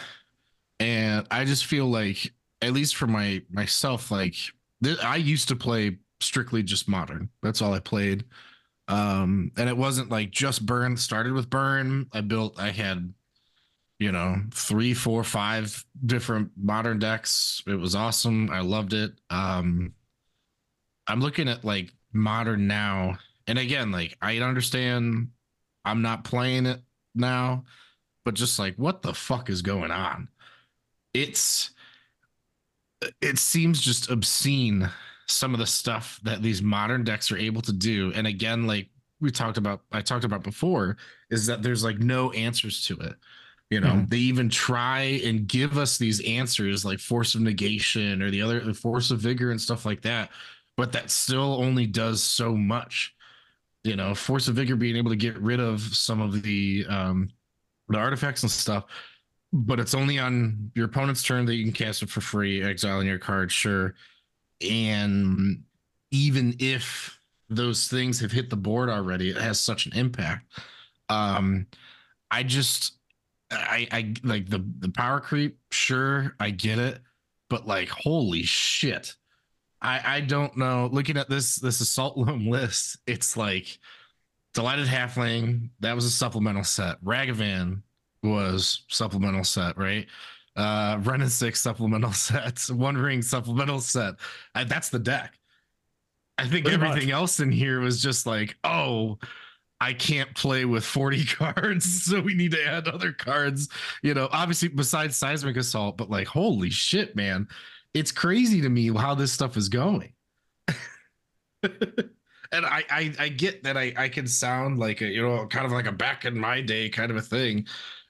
[0.80, 4.34] And I just feel like at least for my myself like
[5.02, 7.28] I used to play strictly just modern.
[7.42, 8.24] That's all I played.
[8.88, 12.08] Um and it wasn't like just burn started with burn.
[12.12, 13.12] I built I had
[14.00, 17.62] you know, three, four, five different modern decks.
[17.66, 18.50] It was awesome.
[18.50, 19.12] I loved it.
[19.30, 19.94] Um
[21.06, 23.18] I'm looking at like modern now.
[23.46, 25.28] And again, like I understand
[25.84, 26.80] I'm not playing it
[27.14, 27.64] now,
[28.24, 30.28] but just like what the fuck is going on?
[31.12, 31.70] It's
[33.20, 34.90] it seems just obscene
[35.26, 38.12] some of the stuff that these modern decks are able to do.
[38.14, 38.88] And again, like
[39.20, 40.96] we talked about, I talked about before,
[41.30, 43.14] is that there's like no answers to it.
[43.70, 44.08] You know, Mhm.
[44.10, 48.60] they even try and give us these answers like force of negation or the other
[48.60, 50.30] the force of vigor and stuff like that,
[50.76, 53.14] but that still only does so much.
[53.82, 57.30] You know, force of vigor being able to get rid of some of the um
[57.88, 58.84] the artifacts and stuff,
[59.52, 63.06] but it's only on your opponent's turn that you can cast it for free, exiling
[63.06, 63.94] your card, sure.
[64.60, 65.64] And
[66.10, 70.46] even if those things have hit the board already, it has such an impact.
[71.08, 71.66] Um,
[72.30, 72.98] I just
[73.50, 77.00] I I like the the power creep, sure, I get it,
[77.50, 79.14] but like holy shit.
[79.82, 80.88] I I don't know.
[80.92, 83.78] Looking at this this assault loam list, it's like
[84.54, 87.02] Delighted Halfling, that was a supplemental set.
[87.04, 87.82] Ragavan
[88.22, 90.06] was supplemental set, right?
[90.56, 94.14] Uh Wrenn Six supplemental sets, One Ring supplemental set.
[94.54, 95.38] Uh, that's the deck.
[96.38, 96.88] I think Pretty much.
[96.90, 99.18] everything else in here was just like, oh,
[99.80, 103.68] I can't play with 40 cards, so we need to add other cards.
[104.02, 107.48] You know, obviously besides seismic assault, but like, holy shit, man.
[107.94, 110.12] It's crazy to me how this stuff is going.
[111.62, 115.64] and I, I I get that I I can sound like a you know kind
[115.64, 117.66] of like a back in my day kind of a thing,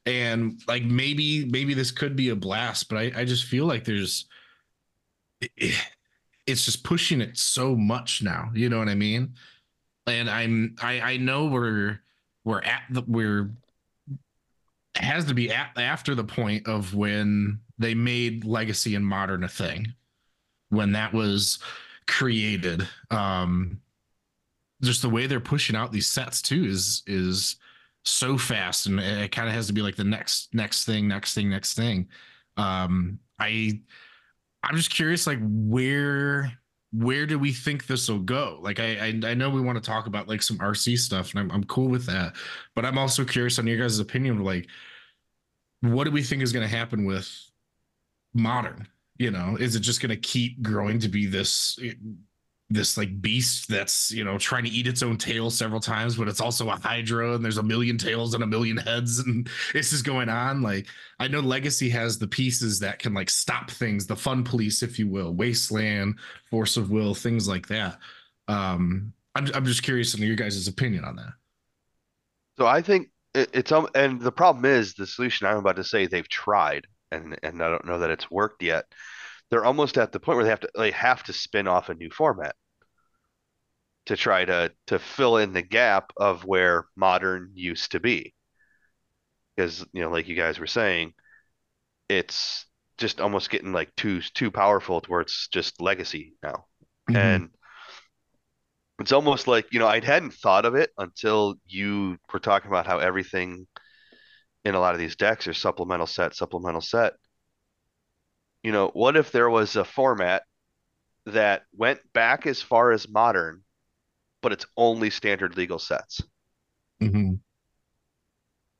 [0.07, 3.85] and like maybe maybe this could be a blast, but I I just feel like
[3.85, 4.27] there's
[5.40, 5.81] it-
[6.47, 8.51] it's just pushing it so much now.
[8.55, 9.35] You know what I mean?
[10.07, 12.01] And I'm I I know we're
[12.45, 13.51] we're at the we're
[14.97, 19.43] it has to be at after the point of when they made legacy and modern
[19.45, 19.93] a thing
[20.71, 21.59] when that was
[22.07, 23.81] created um
[24.83, 27.57] just the way they're pushing out these sets too is is
[28.05, 31.35] so fast and it kind of has to be like the next next thing next
[31.35, 32.09] thing next thing.
[32.57, 33.81] Um i
[34.62, 36.53] i'm just curious like where
[36.93, 38.59] where do we think this will go?
[38.62, 41.40] Like I, I i know we want to talk about like some rc stuff and
[41.40, 42.35] i'm, I'm cool with that
[42.77, 44.69] but i'm also curious on your guys' opinion like
[45.81, 47.29] what do we think is going to happen with
[48.33, 48.88] modern?
[49.19, 51.79] You know is it just going to keep growing to be this
[52.70, 56.29] this like beast that's you know trying to eat its own tail several times but
[56.29, 59.92] it's also a hydra and there's a million tails and a million heads and this
[59.92, 60.62] is going on.
[60.62, 60.87] Like
[61.18, 64.98] i know legacy has the pieces that can like stop things the fun police if
[64.98, 66.18] you will wasteland
[66.50, 67.98] force of will things like that.
[68.48, 71.35] Um i'm, I'm just curious on your guys' opinion on that.
[72.57, 75.85] So I think it, it's um, and the problem is the solution I'm about to
[75.85, 78.87] say they've tried, and and I don't know that it's worked yet.
[79.50, 81.94] They're almost at the point where they have to they have to spin off a
[81.94, 82.57] new format
[84.07, 88.35] to try to to fill in the gap of where modern used to be.
[89.57, 91.14] Because, you know, like you guys were saying,
[92.09, 92.66] it's
[92.98, 96.66] just almost getting like too too powerful to where it's just legacy now.
[97.11, 97.16] Mhm.
[97.16, 97.50] And
[99.00, 102.87] it's almost like, you know, I hadn't thought of it until you were talking about
[102.87, 103.66] how everything
[104.64, 107.14] in a lot of these decks are supplemental set, supplemental set.
[108.64, 110.42] You know, what if there was a format
[111.27, 113.62] that went back as far as modern,
[114.42, 116.22] but it's only standard legal sets?
[117.00, 117.40] Mhm.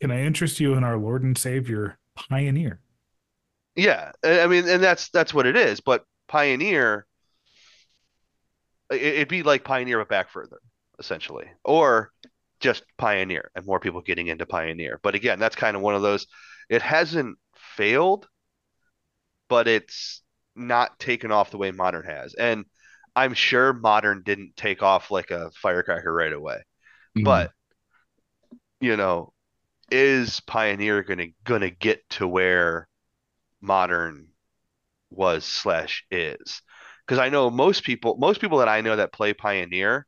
[0.01, 2.81] Can I interest you in our Lord and Savior Pioneer?
[3.77, 5.81] Yeah, I I mean, and that's that's what it is.
[5.81, 7.07] But Pioneer,
[8.90, 10.59] it'd be like Pioneer but back further,
[10.99, 12.11] essentially, or
[12.61, 15.01] just Pioneer and more people getting into Pioneer.
[15.03, 16.27] But again, that's kind of one of those.
[16.68, 17.37] It hasn't
[17.77, 18.27] failed,
[19.55, 20.21] but it's
[20.57, 22.64] not taken off the way Modern has, and
[23.14, 26.64] I'm sure Modern didn't take off like a firecracker right away.
[27.17, 27.25] Mhm.
[27.25, 27.53] But
[28.81, 29.33] you know,
[29.90, 32.88] is Pioneer gonna gonna get to where
[33.61, 34.29] Modern
[35.11, 36.62] was slash is?
[37.07, 40.07] Because I know most people, most people that I know that play Pioneer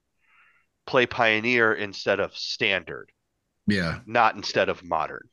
[0.86, 3.10] play Pioneer instead of Standard,
[3.66, 5.28] yeah not instead of Modern.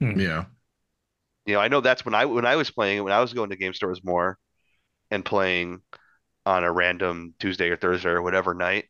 [0.00, 0.44] yeah
[1.46, 3.50] You know, I know that's when I when I was playing when I was going
[3.50, 4.38] to game stores more
[5.10, 5.82] and playing
[6.46, 8.86] on a random Tuesday or Thursday or whatever night,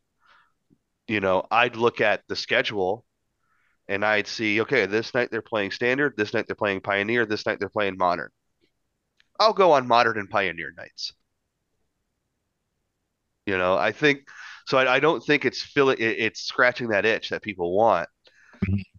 [1.07, 3.05] you know, I'd look at the schedule
[3.87, 7.45] and I'd see, okay, this night they're playing standard, this night they're playing pioneer, this
[7.45, 8.29] night they're playing modern.
[9.39, 11.13] I'll go on modern and pioneer nights.
[13.45, 14.27] You know, I think
[14.67, 14.77] so.
[14.77, 18.09] I, I don't think it's filling, it, it's scratching that itch that people want.
[18.65, 18.96] Mm-hmm.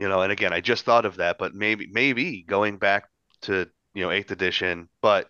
[0.00, 3.04] You know, and again, I just thought of that, but maybe, maybe going back
[3.42, 5.28] to, you know, eighth edition, but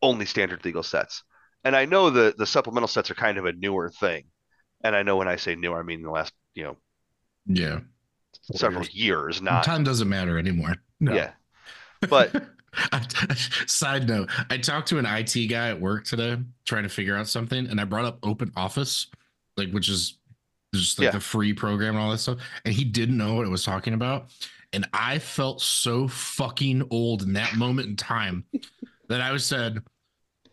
[0.00, 1.24] only standard legal sets.
[1.64, 4.24] And I know the the supplemental sets are kind of a newer thing.
[4.84, 6.76] And I know when I say newer, I mean the last, you know,
[7.46, 7.80] yeah
[8.54, 11.14] several years, not time doesn't matter anymore No.
[11.14, 11.32] yeah.
[12.08, 12.32] But
[13.66, 17.26] Side note, I talked to an IT guy at work today trying to figure out
[17.28, 19.08] something, and I brought up Open Office,
[19.56, 20.18] like which is
[20.74, 21.10] just like Yeah.
[21.12, 23.94] the free program and all that stuff, and he didn't know what it was talking
[23.94, 24.30] about.
[24.72, 28.44] And I felt so fucking old in that moment in time
[29.08, 29.78] that I was said,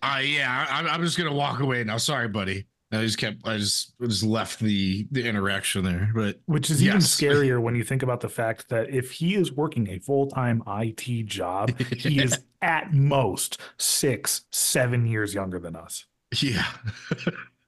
[0.02, 1.98] uh, yeah, I, I'm just gonna walk away now.
[1.98, 2.66] Sorry, buddy.
[2.92, 6.12] And I just kept, I just, I just left the the interaction there.
[6.16, 9.52] But Which is even scarier when you think about the fact that if he is
[9.52, 15.76] working a full time IT job, he is at most six, seven years younger than
[15.76, 16.06] us.
[16.42, 16.68] yeah.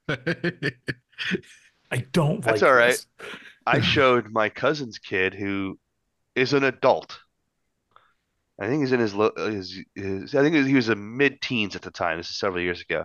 [1.90, 2.98] I don't That's like all right.
[3.66, 5.78] I showed my cousin's kid who
[6.34, 7.20] is an adult.
[8.60, 11.90] I think he's in his, his, his I think he was a mid-teens at the
[11.90, 12.18] time.
[12.18, 13.04] This is several years ago.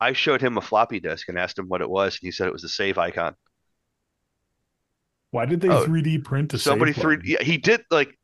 [0.00, 2.46] I showed him a floppy disk and asked him what it was, and he said
[2.48, 3.36] it was the save icon.
[5.32, 7.24] Why did they Oh, 3D print a save Somebody three, button?
[7.24, 8.18] yeah, he did like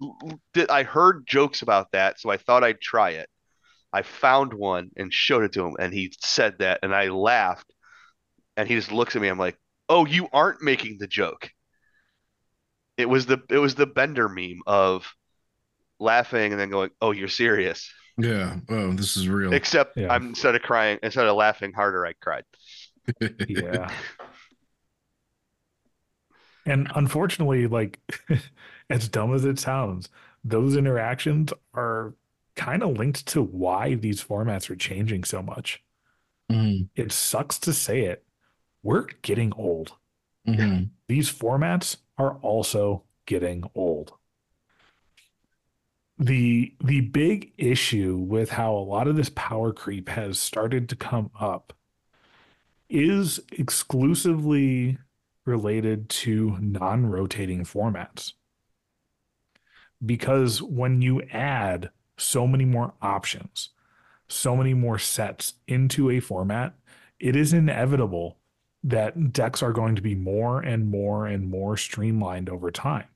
[0.52, 3.30] did I heard jokes about that, so I thought I'd try it.
[3.92, 7.72] I found one and showed it to him, and he said that, and I laughed,
[8.56, 9.28] and he just looks at me.
[9.28, 11.50] I'm like, "Oh, you aren't making the joke."
[12.98, 15.14] It was the it was the Bender meme of
[16.00, 18.56] laughing and then going, "Oh, you're serious." yeah.
[18.68, 19.52] Oh, this is real.
[19.52, 20.08] Except Yeah.
[20.08, 22.44] I'm instead of crying, instead of laughing harder, I cried.
[23.48, 23.90] Yeah.
[26.64, 28.00] And unfortunately, like
[28.90, 30.08] as dumb as it sounds,
[30.44, 32.14] those interactions are
[32.56, 35.82] kind of linked to why these formats are changing so much.
[36.50, 38.25] Mhm, It sucks to say it.
[38.82, 39.96] We're getting old.
[40.46, 40.90] mhm.
[41.08, 44.12] These formats are also getting old.
[46.18, 50.96] The the big issue with how a lot of this power creep has started to
[50.96, 51.72] come up
[52.88, 54.98] is exclusively
[55.44, 58.32] related to non-rotating formats.
[60.04, 63.70] Because when you add so many more options,
[64.28, 66.74] so many more sets into a format,
[67.18, 68.38] it is inevitable
[68.86, 73.08] that decks are going to be more and more and more streamlined over time.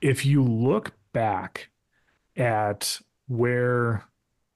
[0.00, 1.70] If you look back
[2.36, 4.04] at where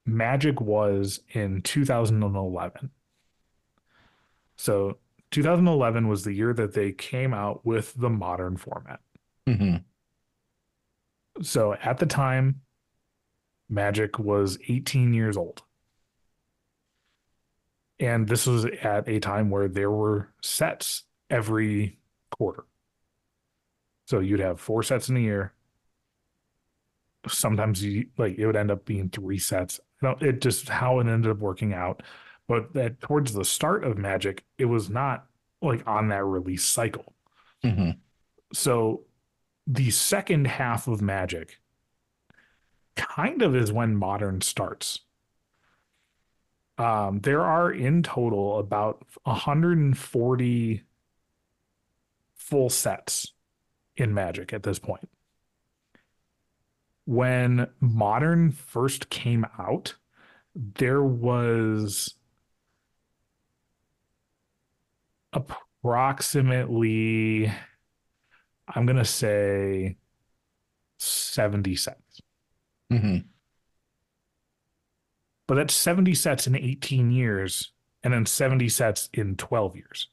[0.04, 2.90] Magic was in 2011,
[4.56, 4.98] So
[5.30, 9.00] 2011 was the year that they came out with the modern format.
[9.46, 9.76] hmm
[11.42, 12.62] So at the time,
[13.68, 15.62] Magic was 18 years old.
[17.98, 21.98] And this was at a time where there were sets every
[22.30, 22.64] quarter.
[24.06, 25.52] So you'd have four sets in a year.
[27.28, 29.80] Sometimes you like it would end up being three sets.
[30.00, 32.02] You know, it just how it ended up working out.
[32.46, 35.26] But that towards the start of Magic, it was not
[35.60, 37.14] like on that release cycle.
[37.62, 37.90] hmm
[38.52, 39.02] So
[39.66, 41.58] the second half of Magic
[42.94, 45.00] kind of is when modern starts.
[46.78, 50.82] Um, there are in total about 140
[52.34, 53.32] full sets
[53.96, 55.08] in Magic at this point.
[57.06, 59.94] When modern first came out,
[60.54, 62.14] there was
[65.32, 67.52] approximately,
[68.68, 69.96] I'm going to say
[70.98, 72.20] 70 sets.
[72.90, 73.18] hmm
[75.46, 77.72] But that's 70 sets in 18 years
[78.02, 80.08] and then 70 sets in 12 years.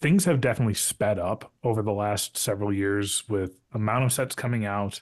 [0.00, 4.64] Things have definitely sped up over the last several years with amount of sets coming
[4.64, 5.00] out.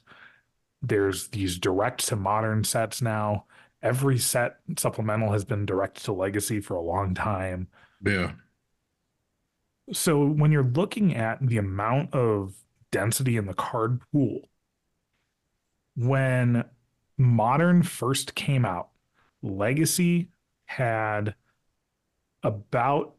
[0.80, 3.44] There's these direct to modern sets now.
[3.82, 7.68] Every set supplemental has been direct to legacy for a long time.
[8.02, 8.32] Yeah.
[9.92, 12.54] So when you're looking at the amount of
[12.90, 14.48] density in the card pool,
[15.96, 16.64] when
[17.18, 18.88] modern first came out,
[19.42, 20.28] legacy
[20.66, 21.34] had
[22.42, 23.14] about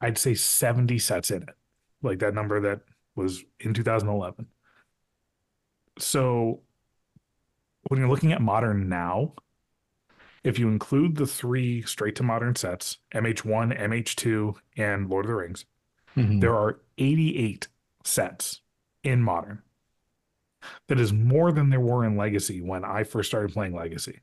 [0.00, 1.54] I'd say 70 sets in it.
[2.02, 2.80] Like that number that
[3.14, 4.48] was in 2011.
[5.98, 6.60] So
[7.88, 9.34] when you're looking at modern now,
[10.42, 15.36] if you include the three straight to modern sets, MH1, MH2, and Lord of the
[15.36, 15.64] Rings,
[16.16, 16.40] Mhm.
[16.40, 17.68] there are 88
[18.02, 18.60] sets
[19.04, 19.62] in modern.
[20.88, 24.20] That is more than there were in Legacy when I first started playing Legacy.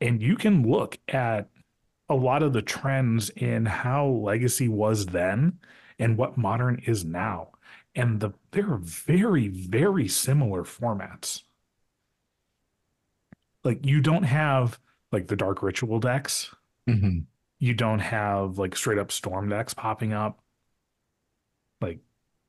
[0.00, 1.48] And you can look at
[2.08, 5.58] a lot of the trends in how Legacy was then
[5.98, 7.50] and what modern is now.
[7.94, 11.42] And the they're very, very similar formats.
[13.62, 14.78] Like you don't have
[15.12, 16.54] like the Dark Ritual decks
[16.88, 17.24] Mhm.
[17.58, 20.42] you don't have like straight up storm decks popping up.
[21.80, 22.00] Like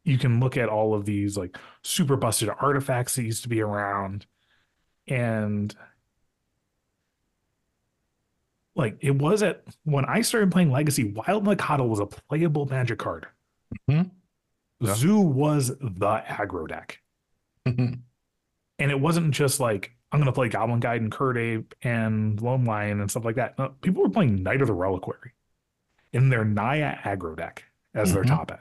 [0.05, 3.59] you can look at all of these like super busted artifacts that used to be
[3.61, 4.25] around
[5.07, 5.75] and
[8.75, 12.99] like it was at when I started playing Legacy, Wild Nacatl was a playable magic
[12.99, 13.25] card.
[13.89, 14.11] Mhm.
[14.79, 14.93] Yeah.
[14.95, 17.01] Zoo was the aggro deck.
[17.65, 17.99] Mhm.
[18.77, 22.65] And it wasn't just like I'm gonna play Goblin Guide and Kird Ape and Loam
[22.65, 23.57] Lion and stuff like that.
[23.57, 25.31] No, people were playing Knight of the Reliquary
[26.11, 28.27] in their Naya aggro deck as their Mhm.
[28.27, 28.59] top end.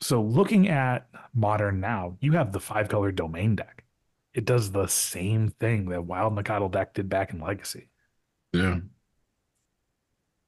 [0.00, 3.84] So looking at modern now, you have the five color domain deck.
[4.34, 7.88] It does the same thing that Wild Nacatl deck did back in Legacy.
[8.52, 8.80] Yeah.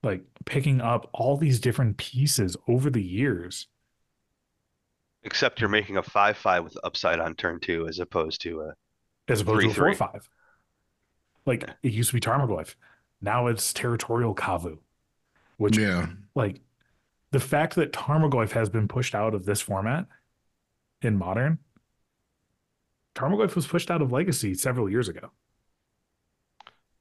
[0.03, 3.67] Like picking up all these different pieces over the years.
[5.25, 8.75] Except you're making a five five with upside on turn two as opposed to a
[9.31, 9.95] as opposed to a Three, four three.
[9.97, 10.29] five.
[11.47, 12.75] Like it used to be Tarmogoyf.
[13.21, 14.79] Now it's territorial Kavu.
[15.57, 16.07] Which Yeah.
[16.37, 16.61] like
[17.31, 20.07] the fact that Tarmogoyf has been pushed out of this format
[21.03, 21.59] in modern,
[23.15, 25.31] Tarmogoyf was pushed out of Legacy several years ago.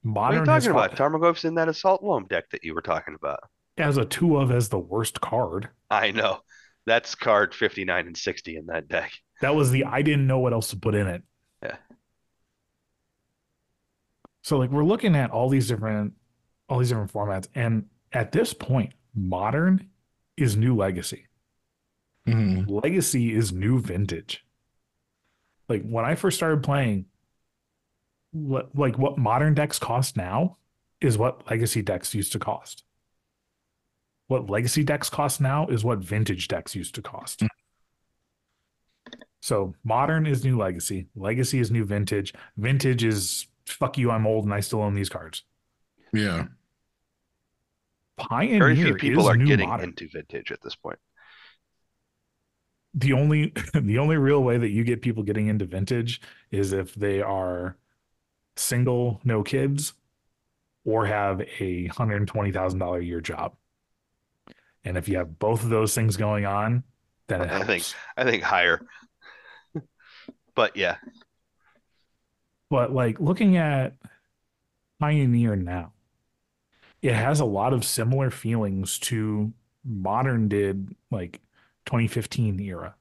[0.04, 0.96] What are you Modern talking about?
[0.96, 3.40] Tarmogoyf's in that assault loam deck that you were talking about.
[3.78, 5.70] As a two of as the worst card.
[5.90, 6.40] I know.
[6.86, 9.12] That's card 59 and 60 in that deck.
[9.42, 11.22] That was the I didn't know what else to put in it.
[11.62, 11.76] Yeah.
[14.42, 16.14] So like we're looking at all these different
[16.70, 19.90] all these different formats and at this point modern
[20.38, 21.28] is new legacy.
[22.28, 22.70] Mhm.
[22.70, 24.46] Legacy is new vintage.
[25.68, 27.06] Like when I first started playing
[28.32, 30.58] what like what modern decks cost now
[31.02, 32.84] is what legacy decks used to cost.
[34.28, 37.44] What legacy decks cost now is what vintage decks used to cost.
[39.42, 44.44] So modern is new legacy, legacy is new vintage, vintage is fuck you, I'm old
[44.46, 45.44] and I still own these cards.
[46.12, 46.48] Yeah.
[48.18, 49.90] Pioneer Very few people is are getting modern.
[49.90, 51.00] into vintage at this point.
[52.94, 56.94] the only the only real way that you get people getting into vintage is if
[56.96, 57.78] they are
[58.58, 59.94] single, no kids,
[60.86, 63.56] or have a hundred and twenty thousand dollar a year job.
[64.84, 66.84] And if you have both of those things going on,
[67.28, 67.84] then it I think.
[68.16, 68.82] I think higher.
[70.56, 70.98] but yeah,
[72.70, 73.96] But like looking at
[75.00, 75.94] Pioneer now,
[77.02, 81.40] it has a lot of similar feelings to Modern did like
[81.86, 82.96] 2015 era.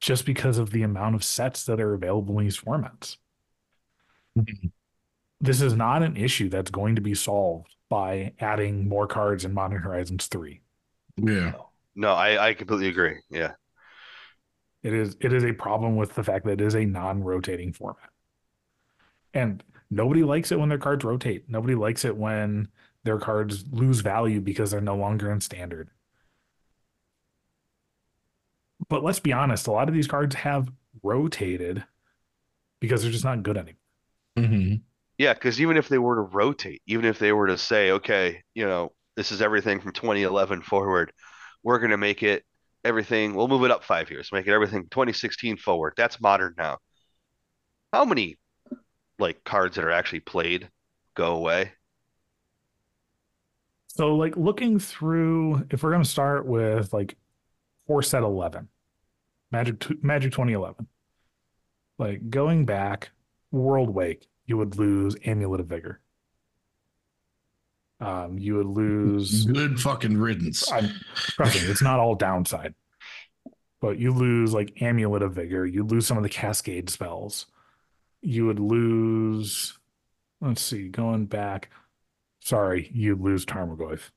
[0.00, 3.16] Just because of the amount of sets that are available in these formats.
[4.38, 4.72] Mhm.
[5.40, 9.54] This is not an issue that's going to be solved by adding more cards in
[9.54, 10.60] Modern Horizons 3.
[11.16, 11.54] Yeah.
[11.94, 13.20] No, I, I completely agree.
[13.30, 13.54] Yeah.
[14.82, 18.10] It is it is a problem with the fact that it is a non-rotating format.
[19.32, 21.48] And nobody likes it when their cards rotate.
[21.48, 22.68] Nobody likes it when
[23.04, 25.90] their cards lose value because they're no longer in standard.
[28.88, 30.70] But let's be honest, a lot of these cards have
[31.02, 31.84] rotated
[32.80, 33.78] because they're just not good anymore.
[34.36, 34.84] hmm
[35.18, 38.42] Yeah, because even if they were to rotate, even if they were to say, okay,
[38.54, 41.12] you know, this is everything from 2011 forward,
[41.62, 42.44] we're going to make it
[42.84, 45.94] everything, we'll move it up five years, make it everything 2016 forward.
[45.96, 46.78] That's modern now.
[47.94, 48.36] How many
[49.18, 50.68] like cards that are actually played
[51.14, 51.72] go away?
[53.86, 57.16] So like looking through, if we're gonna start with like
[57.86, 58.68] four set eleven,
[59.52, 60.88] Magic t- Magic 2011,
[61.98, 63.10] like going back,
[63.52, 66.00] Worldwake, you would lose Amulet of Vigor.
[68.00, 69.44] Um, you would lose.
[69.46, 70.70] Good fucking riddance.
[70.70, 72.74] I'm trust me, it's not all downside,
[73.80, 75.64] but you lose like Amulet of Vigor.
[75.64, 77.46] You lose some of the Cascade spells.
[78.24, 79.78] You would lose.
[80.40, 81.70] Let's see, going back.
[82.40, 84.10] Sorry, you lose Tarmogoyf.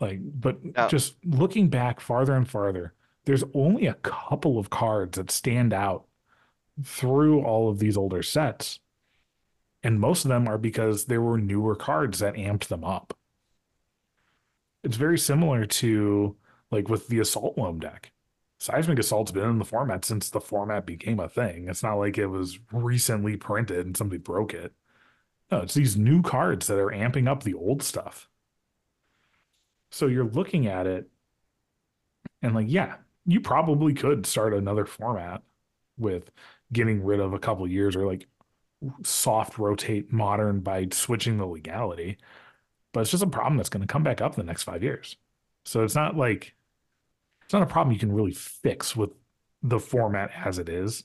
[0.00, 2.94] Like, but just looking back farther and farther,
[3.24, 6.06] there's only a couple of cards that stand out
[6.82, 8.80] through all of these older sets.
[9.84, 13.16] And most of them are because there were newer cards that amped them up.
[14.82, 16.36] It's very similar to
[16.72, 18.10] like with the Assault Loam deck.
[18.62, 21.66] Seismic Assault's been in the format since the format became a thing.
[21.68, 24.72] It's not like it was recently printed and somebody broke it.
[25.50, 28.28] No, it's these new cards that are amping up the old stuff.
[29.90, 31.10] So you're looking at it
[32.40, 35.42] and like, yeah, you probably could start another format
[35.98, 36.30] with
[36.72, 38.28] getting rid of a couple years or like
[39.02, 42.16] soft rotate modern by switching the legality.
[42.92, 45.16] But it's just a problem that's going to come back up the next five years.
[45.64, 46.54] So it's not like
[47.52, 49.10] it's not a problem you can really fix with
[49.62, 51.04] the format as it is.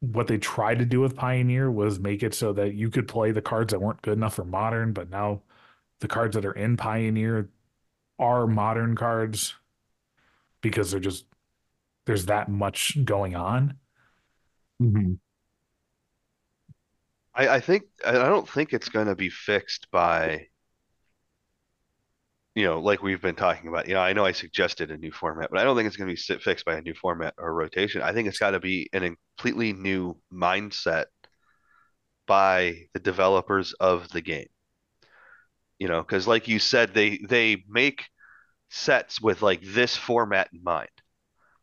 [0.00, 3.30] What they tried to do with Pioneer was make it so that you could play
[3.30, 5.42] the cards that weren't good enough for modern, but now
[6.00, 7.48] the cards that are in Pioneer
[8.18, 9.54] are modern cards
[10.62, 11.26] because they're just
[12.06, 13.78] there's that much going on.
[14.80, 15.18] Mhm.
[17.34, 20.48] I, I think I don't think it's going to be fixed by,
[22.54, 23.88] you know, like we've been talking about.
[23.88, 26.14] You know, I know I suggested a new format, but I don't think it's going
[26.14, 28.02] to be fixed by a new format or rotation.
[28.02, 31.06] I think it's got to be an completely new mindset
[32.26, 34.48] by the developers of the game.
[35.78, 38.04] You know, because like you said, they they make
[38.70, 40.90] sets with like this format in mind,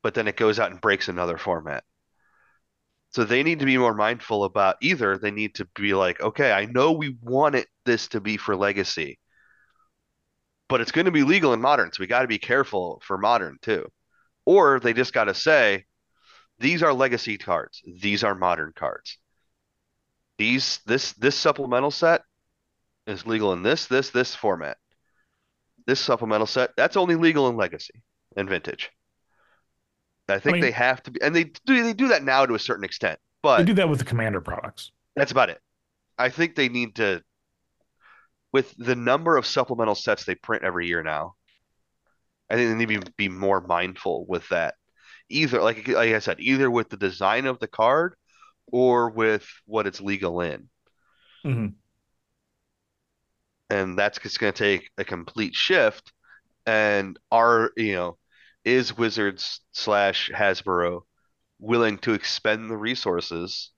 [0.03, 1.83] but then it goes out and breaks another format.
[3.11, 6.51] So they need to be more mindful about either they need to be like, okay,
[6.51, 9.19] I know we want it this to be for legacy,
[10.69, 13.17] but it's going to be legal in modern, so we got to be careful for
[13.17, 13.91] modern too.
[14.45, 15.85] Or they just got to say,
[16.59, 19.17] these are legacy cards, these are modern cards.
[20.37, 22.21] These this this supplemental set
[23.05, 24.77] is legal in this this this format.
[25.85, 28.01] This supplemental set that's only legal in legacy
[28.37, 28.89] and vintage.
[30.29, 32.53] I think mean- they have to be, and they do they do that now to
[32.53, 34.91] a certain extent, but They do that with the commander products.
[35.15, 35.59] that's about it.
[36.17, 37.23] I think they need to,
[38.51, 41.35] with the number of supplemental sets they print every year now,
[42.49, 44.75] I think they need to be more mindful with that.
[45.29, 48.15] Either, like like I said, either with the design of the card
[48.67, 50.69] or with what it's legal in.
[51.45, 51.75] Mhm.
[53.69, 56.11] And that's just going to take a complete shift.
[56.65, 58.17] And are, you know,
[58.65, 61.01] is Wizards slash Hasbro
[61.59, 63.71] willing to expend the resources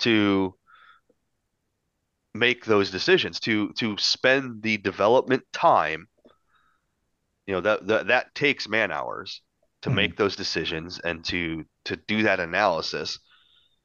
[0.00, 0.54] to
[2.34, 6.08] make those decisions to to spend the development time
[7.46, 9.42] you know that that, that takes man hours
[9.82, 9.94] to Mhm.
[9.94, 13.18] make those decisions and to to do that analysis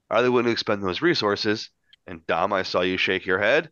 [0.09, 1.69] are they willing to expend those resources
[2.05, 3.69] and dom i saw you shake your head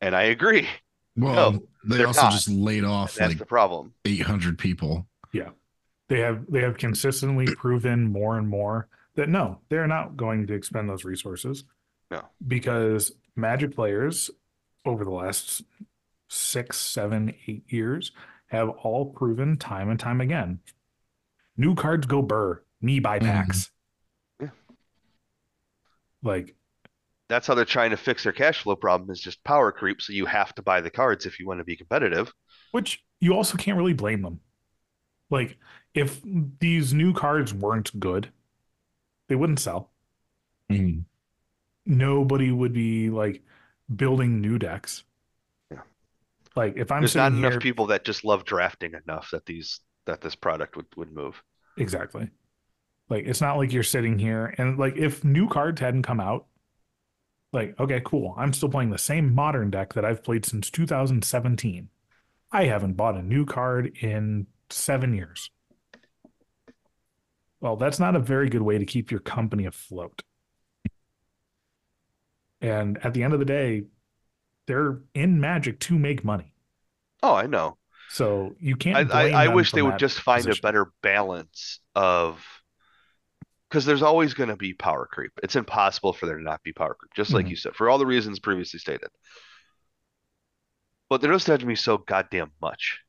[0.00, 0.68] and i agree
[1.16, 2.32] Well, No, they also not.
[2.32, 5.06] just laid off that's like the problem 800 people.
[5.32, 5.50] Yeah
[6.08, 10.54] they have they have consistently proven more and more that no, they're not going to
[10.54, 11.64] expend those resources.
[12.10, 12.22] No.
[12.46, 14.30] Because Magic players
[14.84, 15.62] over the last
[16.28, 18.12] six, seven, eight years
[18.48, 20.60] have all proven time and time again.
[21.56, 23.70] New cards go burr, me buy packs.
[24.40, 24.48] Yeah.
[26.22, 26.54] Like,
[27.28, 30.00] That's how they're trying to fix their cash flow problem is just power creep.
[30.02, 32.32] So you have to buy the cards if you want to be competitive.
[32.72, 34.40] which you also can't really blame them.
[35.30, 35.56] Like,
[35.94, 36.20] if
[36.60, 38.28] these new cards weren't good,
[39.28, 39.90] they wouldn't sell.
[40.70, 41.04] Mhm.
[41.86, 43.42] Nobody would be like
[43.94, 45.04] building new decks.
[45.70, 45.82] Yeah.
[46.56, 49.80] Like, if I'm There's not enough here, people that just love drafting enough that these
[50.06, 51.42] that this product would, would move.
[51.76, 52.30] Exactly.
[53.08, 56.46] Like it's not like you're sitting here and like if new cards hadn't come out,
[57.52, 58.34] like okay, cool.
[58.38, 61.88] I'm still playing the same modern deck that I've played since 2017.
[62.50, 65.50] I haven't bought a new card in 7 years.
[67.60, 70.22] Well, that's not a very good way to keep your company afloat.
[72.64, 73.84] And at the end of the day,
[74.66, 76.52] they're in Magic to make money.
[77.22, 77.78] Oh, I know.
[78.08, 80.60] So you can't I, I them wish they would just find position.
[80.60, 82.44] a better balance of
[83.68, 85.32] because there's always going to be power creep.
[85.42, 87.50] It's impossible for there to not be power creep, just like Mhm.
[87.50, 89.08] you said, for all the reasons previously stated.
[91.08, 93.00] But there doesn't have to be so goddamn much.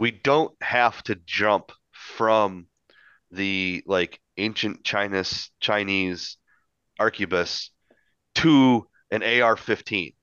[0.00, 2.66] We don't have to jump from
[3.30, 6.38] the like ancient Chinese Chinese
[7.00, 7.70] arquebus
[8.36, 10.14] to an AR-15.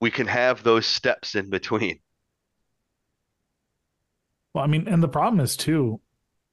[0.00, 2.00] We can have those steps in between.
[4.54, 6.00] Well, I mean, and the problem is too,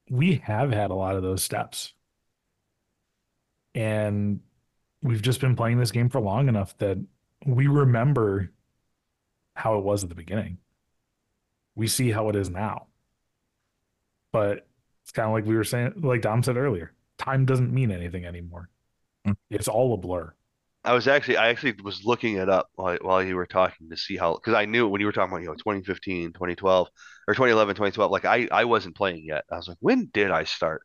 [0.10, 1.94] we have had a lot of those steps.
[3.74, 4.42] And
[5.02, 6.98] we've just been playing this game for long enough that
[7.46, 8.52] we remember
[9.54, 10.58] how it was at the beginning.
[11.76, 12.88] We see how it is now.
[14.32, 14.68] But
[15.04, 18.26] it's kind of like we were saying, like Dom said earlier, time doesn't mean anything
[18.26, 18.70] anymore.
[19.28, 19.36] Mm.
[19.50, 20.34] It's all a blur.
[20.84, 23.98] I was actually I actually was looking it up while while you were talking to
[23.98, 26.88] see how because I knew when you were talking about you know 2015, 2012
[27.28, 29.44] or 2011, 2012 like I I wasn't playing yet.
[29.52, 30.82] I was like, when did I start?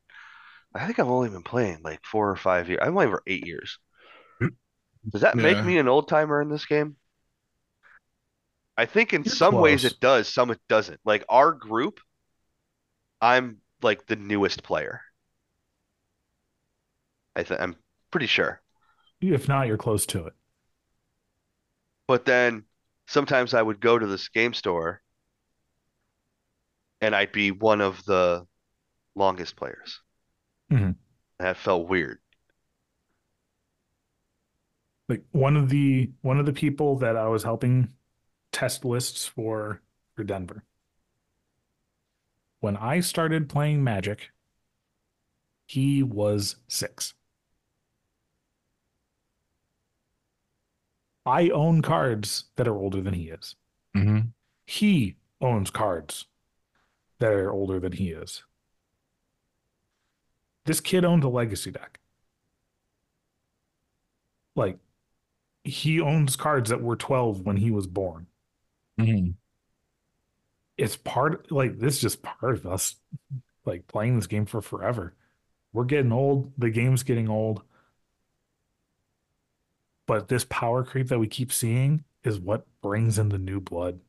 [0.74, 2.80] I think I've only been playing like four or five years.
[2.82, 3.78] I've only for eight years.
[5.10, 6.96] Does that make me an old timer in this game?
[8.76, 10.98] I think in You're some ways it does, some it doesn't.
[11.04, 12.00] Like our group,
[13.20, 15.02] I'm like the newest player.
[17.36, 17.76] I think I'm
[18.10, 18.60] pretty sure.
[19.20, 20.34] If not, you're close to it.
[22.06, 22.64] But then
[23.06, 25.02] sometimes I would go to this game store
[27.00, 28.46] and I'd be one of the
[29.14, 30.00] longest players.
[30.70, 30.96] Mhm.
[31.38, 32.20] That felt weird.
[35.06, 37.92] like one of the one of the people that I was helping
[38.52, 39.82] test lists for
[40.14, 40.64] for Denver.
[42.60, 44.30] When I started playing Magic,
[45.66, 47.12] he was 6.
[51.26, 53.54] I own cards that are older than he is.
[53.96, 54.32] Mhm.
[54.66, 56.26] He owns cards
[57.18, 58.44] that are older than he is.
[60.64, 62.00] This kid owns a legacy deck.
[64.54, 64.78] Like
[65.64, 68.26] he owns cards that were 12 when he was born.
[68.98, 69.34] Mhm.
[70.76, 72.96] It's part like this is just part of us
[73.64, 75.14] like playing this game for forever.
[75.72, 77.62] We're getting old, the game's getting old.
[80.06, 84.00] But this power creep that we keep seeing is what brings in the new blood.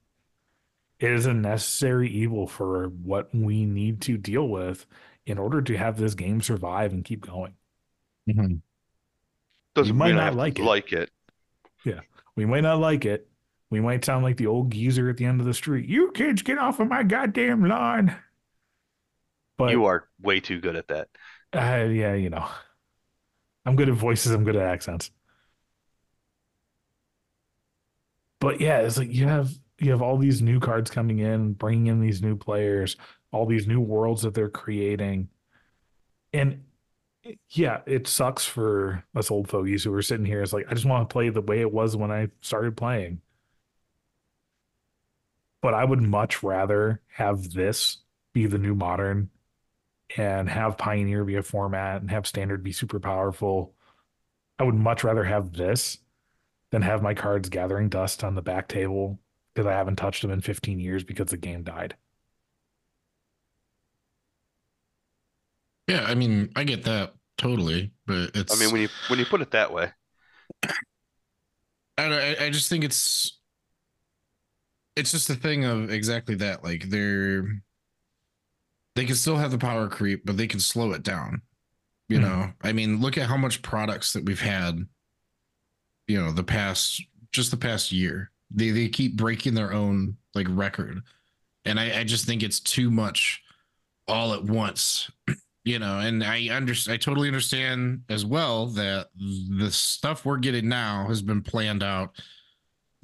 [1.00, 4.86] It is a necessary evil for what we need to deal with
[5.26, 7.54] in order to have this game survive and keep going.
[8.30, 8.62] Mhm.
[9.74, 10.64] Doesn't might mean not have like it.
[10.64, 11.12] like it.
[11.84, 12.00] Yeah,
[12.36, 13.28] we might not like it.
[13.70, 15.88] We might sound like the old geezer at the end of the street.
[15.90, 18.16] You kids get off of my goddamn lawn.
[19.58, 21.10] But You are way too good at that.
[21.54, 22.48] uh, yeah, you know,
[23.66, 24.32] I'm good at voices.
[24.32, 25.12] I'm good at accents.
[28.40, 31.88] But yeah, it's like you have you have all these new cards coming in, bringing
[31.88, 32.96] in these new players,
[33.32, 35.30] all these new worlds that they're creating,
[36.34, 36.64] and
[37.50, 40.42] yeah, it sucks for us old fogies who are sitting here.
[40.42, 43.22] It's like I just want to play the way it was when I started playing.
[45.62, 47.98] But I would much rather have this
[48.34, 49.32] be the new modern
[50.18, 53.74] and have Pioneer be a format and have Standard be super powerful.
[54.60, 55.98] I would much rather have this
[56.76, 59.18] than have my cards gathering dust on the back table
[59.54, 61.96] because I haven't touched them in 15 years because the game died.
[65.88, 68.54] Yeah, I mean, I get that totally, but it's.
[68.54, 69.90] I mean, when you when you put it that way,
[71.98, 73.40] I, don't- I I just think it's
[74.98, 76.62] it's just a thing of exactly that.
[76.62, 77.48] Like they're
[78.96, 81.42] they can still have the power creep, but they can slow it down.
[82.10, 82.22] You Mhm.
[82.22, 84.86] know, I mean, look at how much products that we've had.
[86.08, 87.02] You know, the past
[87.32, 88.32] just the past year.
[88.52, 91.02] They they keep breaking their own like record,
[91.66, 93.42] and I, I just think it's too much
[94.08, 95.10] all at once.
[95.68, 96.94] You know, and I understand.
[96.94, 102.12] I totally understand as well that the stuff we're getting now has been planned out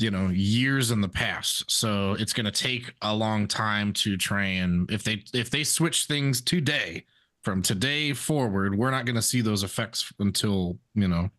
[0.01, 4.17] you know years in the past so it's going to take a long time to
[4.17, 7.05] try and if they if they switch things today
[7.43, 11.29] from today forward we're not going to see those effects until you know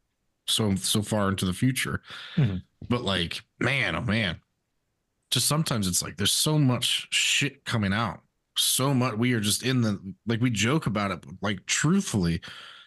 [0.47, 2.01] so so far into the future.
[2.37, 2.63] Mhm.
[2.89, 4.37] but like man oh man.
[5.31, 8.21] Just sometimes it's like there's so much shit coming out.
[8.59, 12.41] So much we are just in the like we joke about it but like truthfully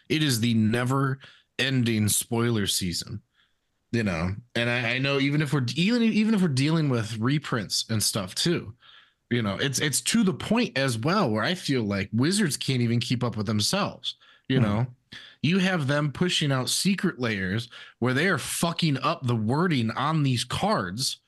[0.09, 1.17] it is the never
[1.57, 3.21] ending spoiler season
[3.91, 4.35] you know?
[4.55, 8.03] And I, I know even if we're even even if we're dealing with reprints and
[8.03, 8.75] stuff too
[9.31, 12.81] you know it's it's to the point as well where i feel like wizards can't
[12.81, 14.15] even keep up with themselves
[14.49, 14.63] you Hmm.
[14.65, 14.87] know
[15.45, 17.69] you have them pushing out secret layers
[17.99, 21.19] where they are fucking up the wording on these cards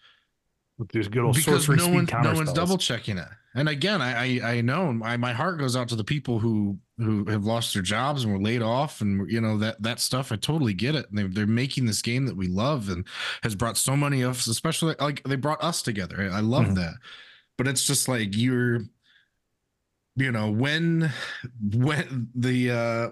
[0.78, 3.28] With these good old because sorcery no one no one's double checking it.
[3.56, 6.78] And again i i, I know my, my heart goes out to the people who
[6.98, 10.32] who have lost their jobs and were laid off and you know that that stuff.
[10.32, 11.08] I totally get it.
[11.10, 13.06] And they're, they're making this game that we love and
[13.44, 16.30] has brought so many of us especially like they brought us together.
[16.32, 16.76] I love Mhm.
[16.76, 16.94] that.
[17.58, 18.82] But it's just like you're
[20.16, 21.12] you know when
[21.62, 23.10] when the uh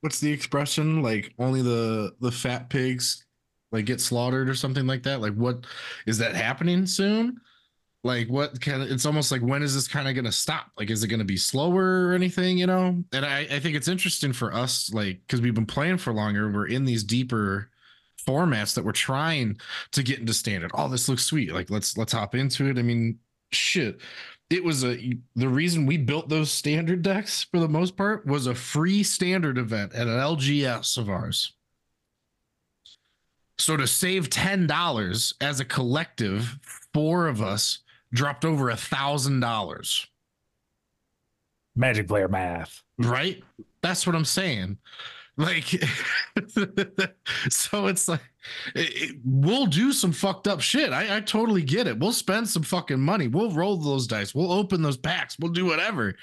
[0.00, 1.02] what's the expression?
[1.02, 3.24] Like only the the fat pigs
[3.72, 5.20] like get slaughtered or something like that?
[5.20, 5.66] Like what
[6.06, 7.40] is that happening soon?
[8.04, 10.70] Like what of it's almost like when is this kind of to stop?
[10.78, 13.02] Like is it to be slower or anything you know?
[13.12, 16.50] And i i think it's interesting for us like because we've been playing for longer
[16.50, 17.70] we're in these deeper
[18.26, 19.58] formats that we're trying
[19.92, 20.70] to get into standard.
[20.74, 21.52] Oh this looks sweet.
[21.52, 22.78] Like let's let's hop into it.
[22.78, 23.18] I mean
[23.52, 24.00] shit
[24.50, 28.46] it was a the reason we built those standard decks for the most part was
[28.46, 31.52] a free standard event at an lgs of ours
[33.58, 36.58] so to save ten dollars as a collective,
[36.92, 37.80] four of us
[38.12, 40.06] dropped over a thousand dollars.
[41.74, 42.82] Magic player math.
[42.98, 43.42] Right?
[43.82, 44.78] That's what I'm saying.
[45.38, 45.64] Like,
[47.50, 48.20] so it's like
[48.74, 50.92] it- it- we'll do some fucked up shit.
[50.92, 51.98] I, I totally get it.
[51.98, 53.28] We'll spend some fucking money.
[53.28, 54.34] We'll roll those dice.
[54.34, 55.36] We'll open those packs.
[55.38, 56.14] We'll do whatever.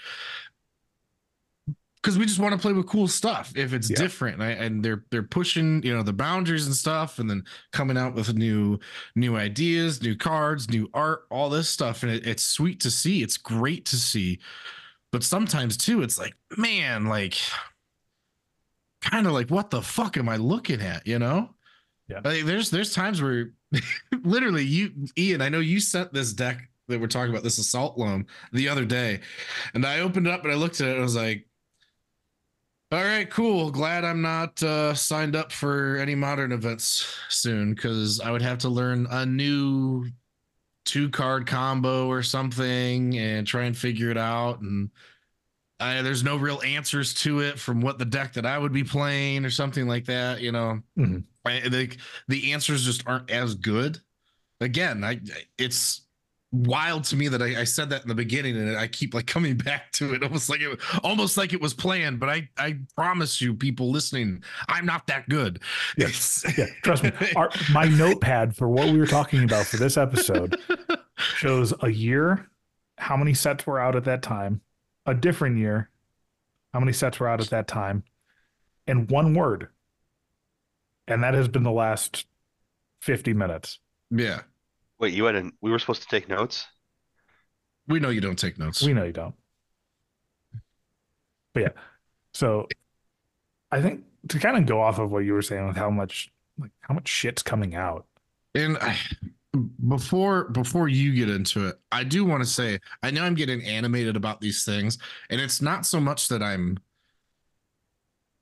[2.01, 3.53] Because we just want to play with cool stuff.
[3.55, 3.95] If it's Yeah.
[3.97, 7.43] different, and, I, and they're they're pushing, you know, the boundaries and stuff, and then
[7.72, 8.78] coming out with new
[9.16, 13.24] new ideas, new cards, new art, all this stuff, and it, it's sweet to see.
[13.24, 14.39] It's great to see,
[15.14, 17.36] but sometimes too, it's like, man, like
[19.04, 21.06] kind of like what the fuck am I looking at?
[21.06, 21.49] You know?
[22.08, 22.22] Yeah.
[22.24, 23.51] Like there's there's times where
[24.24, 27.97] literally you Ian, I know you sent this deck that we're talking about, this assault
[27.97, 29.22] loam, the other day.
[29.74, 31.47] And I opened it up and I looked at it and I was like,
[32.91, 33.72] all right, cool.
[33.72, 38.60] Glad I'm not uh, signed up for any modern events soon because I would have
[38.60, 40.06] to learn a new
[40.86, 44.62] two card combo or something and try and figure it out.
[44.62, 44.91] And
[45.84, 48.84] I, there's no real answers to it from what the deck that I would be
[48.84, 50.42] playing or something like that.
[50.42, 51.24] You know, Mhm.
[51.46, 51.96] I, the
[52.28, 54.00] the answers just aren't as good.
[54.62, 55.20] Again, I
[55.58, 56.02] it's
[56.52, 59.26] wild to me that I, I said that in the beginning and I keep like
[59.26, 62.20] coming back to it almost like it almost like it was planned.
[62.20, 65.60] But I I promise you, people listening, I'm not that good.
[65.98, 67.12] It's- Yeah, trust me.
[67.36, 70.58] Our, my notepad for what we were talking about for this episode
[71.18, 72.48] shows a year,
[72.98, 74.62] how many sets were out at that time,
[75.06, 75.89] a different year,
[76.74, 78.04] how many sets were out at that time,
[78.88, 79.70] and one word.
[81.08, 82.26] And that has been the last
[83.01, 83.80] 50 minutes.
[84.10, 84.41] yeah,
[84.99, 86.66] Wait, you had an, we were supposed to take notes?
[87.88, 88.82] we know you don't take notes.
[88.82, 89.36] We know you don't.
[91.54, 91.70] But yeah.
[92.34, 92.68] So
[93.72, 96.32] I think to kind of go off of what you were saying with how much
[96.58, 98.06] like how much shit's coming out.
[98.56, 98.97] And I,
[99.88, 103.64] before before you get into it, I do want to say I know I'm getting
[103.64, 104.97] animated about these things,
[105.30, 106.78] and it's not so much that I'm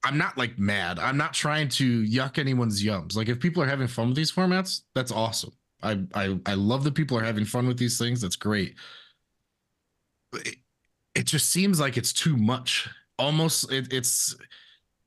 [0.03, 0.99] I'm not like mad.
[0.99, 3.15] I'm not trying to yuck anyone's yums.
[3.15, 5.51] Like if people are having fun with these formats, that's awesome.
[5.83, 8.21] I I I love that people are having fun with these things.
[8.21, 8.75] That's great.
[10.33, 10.55] It,
[11.13, 12.89] it just seems like it's too much.
[13.19, 14.35] Almost it, it's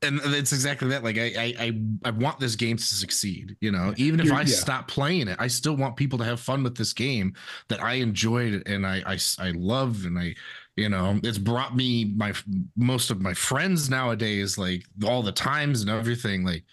[0.02, 1.02] and it's exactly that.
[1.04, 3.56] Like I, I, I, I want this game to succeed.
[3.60, 4.46] You know, even if You're- I yeah.
[4.54, 7.34] stop playing it, I still want people to have fun with this game
[7.68, 10.34] that I enjoyed and I, I, I love and I,
[10.76, 12.32] you know, it's brought me my
[12.76, 16.44] most of my friends nowadays, like all the times and everything.
[16.44, 16.64] Like,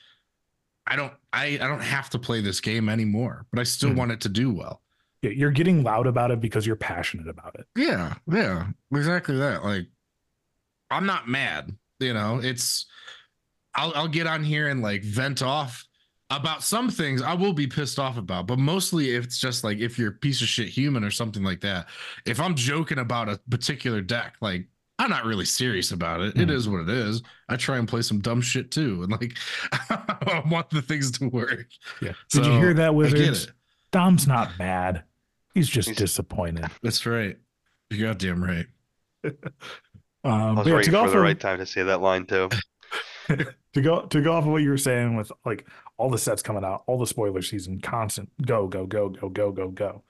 [0.88, 3.96] I don't, I, I don't have to play this game anymore, but I still Mhm.
[3.98, 4.82] want it to do well.
[5.22, 7.68] Yeah, You're getting loud about it because you're passionate about it.
[7.78, 9.64] Yeah, yeah, exactly that.
[9.64, 9.86] Like,
[10.90, 11.76] I'm not mad.
[12.02, 12.86] You know, it's
[13.76, 15.86] I'll I'll get on here and like vent off
[16.30, 19.80] about some things I will be pissed off about, but mostly if it's just like
[19.80, 21.88] if you're a piece of shit human or something like that.
[22.26, 24.66] If I'm joking about a particular deck, like
[24.98, 26.38] I'm not really serious about it.
[26.38, 26.56] It Hmm.
[26.56, 27.22] is what it is.
[27.50, 29.38] I try and play some dumb shit too, and like
[29.90, 31.68] I want the things to work.
[32.02, 32.14] Yeah.
[32.32, 33.48] Did you hear that, I get Wizards?
[33.92, 35.04] Dom's not bad.
[35.54, 36.66] He's just He's- disappointed.
[36.82, 37.38] That's right.
[37.90, 38.68] You're goddamn right.
[40.24, 42.26] Um, I was yeah, waiting go for off the right time to say that line
[42.26, 42.50] too.
[43.28, 45.68] to go to go off of what you were saying with like
[45.98, 49.52] all the sets coming out, all the spoiler season, constant go go go go go
[49.52, 50.04] go go.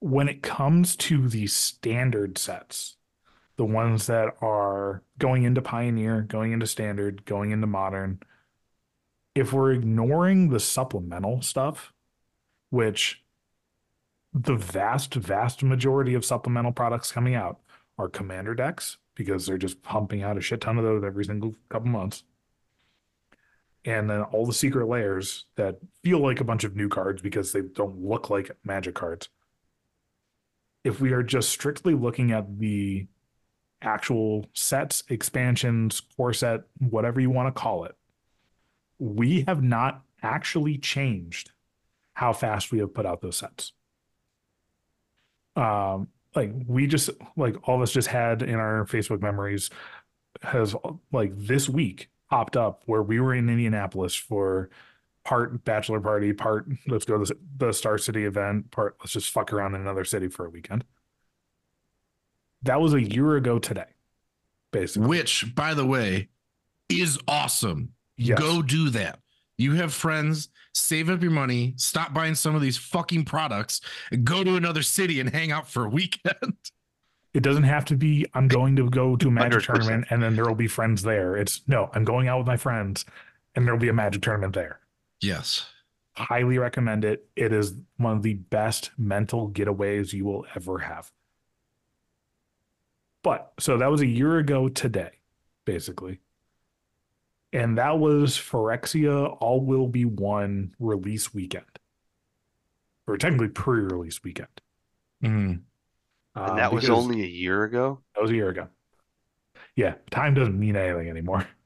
[0.00, 2.96] When it comes to the standard sets,
[3.56, 8.20] the ones that are going into Pioneer, going into Standard, going into Modern,
[9.34, 11.92] if we're ignoring the supplemental stuff,
[12.70, 13.22] which
[14.34, 17.60] the vast vast majority of supplemental products coming out
[18.02, 21.54] are commander decks because they're just pumping out a shit ton of those every single
[21.68, 22.24] couple months.
[23.84, 27.52] And then all the secret layers that feel like a bunch of new cards because
[27.52, 29.28] they don't look like magic cards.
[30.84, 33.06] If we are just strictly looking at the
[33.80, 37.94] actual sets, expansions, core set, whatever you want to call it,
[38.98, 41.50] we have not actually changed
[42.14, 43.72] how fast we have put out those sets.
[45.56, 49.70] Um, like we just like all of us just had in our Facebook memories
[50.42, 50.74] has
[51.12, 54.70] like this week popped up where we were in Indianapolis for
[55.24, 59.30] part bachelor party, part let's go to the, the Star City event, part let's just
[59.30, 60.84] fuck around in another city for a weekend.
[62.62, 63.86] That was a year ago today,
[64.70, 65.08] basically.
[65.08, 66.28] Which, by the way,
[66.88, 67.90] is awesome.
[68.16, 68.38] Yes.
[68.38, 69.18] Go do that.
[69.58, 73.80] You have friends, save up your money, stop buying some of these fucking products,
[74.10, 76.54] and go to another city and hang out for a weekend.
[77.34, 79.64] It doesn't have to be I'm going to go to a magic 100%.
[79.64, 81.34] tournament and then there will be friends there.
[81.34, 83.06] It's no, I'm going out with my friends
[83.54, 84.80] and there'll be a magic tournament there.
[85.22, 85.64] yes.
[86.14, 87.26] highly recommend it.
[87.34, 91.10] It is one of the best mental getaways you will ever have.
[93.22, 95.12] But so that was a year ago today,
[95.64, 96.20] basically.
[97.52, 101.66] And that was Phyrexia All Will Be One release weekend.
[103.06, 104.48] Or technically pre release weekend.
[105.22, 105.64] And
[106.34, 108.00] Uh, that was only a year ago.
[108.14, 108.68] that was a year ago.
[109.76, 111.46] Yeah, time doesn't mean anything anymore.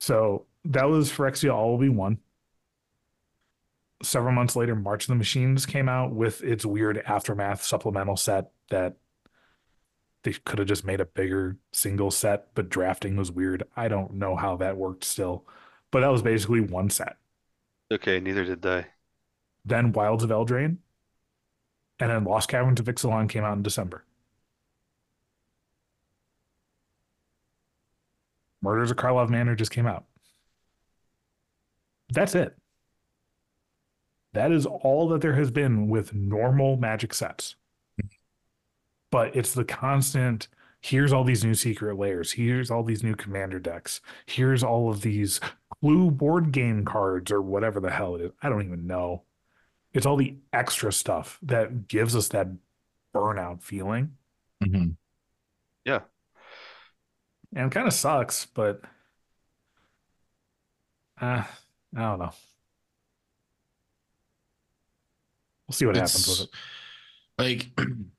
[0.00, 2.18] So that was Phyrexia All Will Be One.
[4.02, 8.52] Several months later, March of the Machines came out with its weird aftermath supplemental set
[8.70, 8.96] that
[10.28, 13.62] they could have just made a bigger single set, but drafting was weird.
[13.76, 15.46] I don't know how that worked still,
[15.90, 17.16] but that was basically one set.
[17.90, 18.86] Okay, neither did they.
[19.64, 20.76] Then Wilds of Eldraine,
[21.98, 24.04] and then Lost Caverns of Ixalan came out in December.
[28.60, 30.04] Murders of Karlov Manor just came out.
[32.10, 32.54] That's it.
[34.34, 37.56] That is all that there has been with normal magic sets.
[39.10, 40.48] But it's the constant
[40.80, 45.00] here's all these new secret layers, here's all these new commander decks, here's all of
[45.02, 45.40] these
[45.80, 48.30] clue board game cards or whatever the hell it is.
[48.42, 49.22] I don't even know.
[49.92, 52.48] It's all the extra stuff that gives us that
[53.14, 54.16] burnout feeling.
[54.62, 54.96] Mhm.
[55.84, 56.00] Yeah.
[57.56, 58.82] And kind of sucks, but
[61.20, 61.42] uh,
[61.96, 62.30] I don't know.
[65.66, 66.50] We'll see what happens with it.
[67.38, 67.68] Like,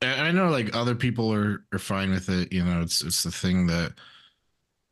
[0.00, 2.52] I know like other people are are fine with it.
[2.52, 3.94] You know, it's it's the thing that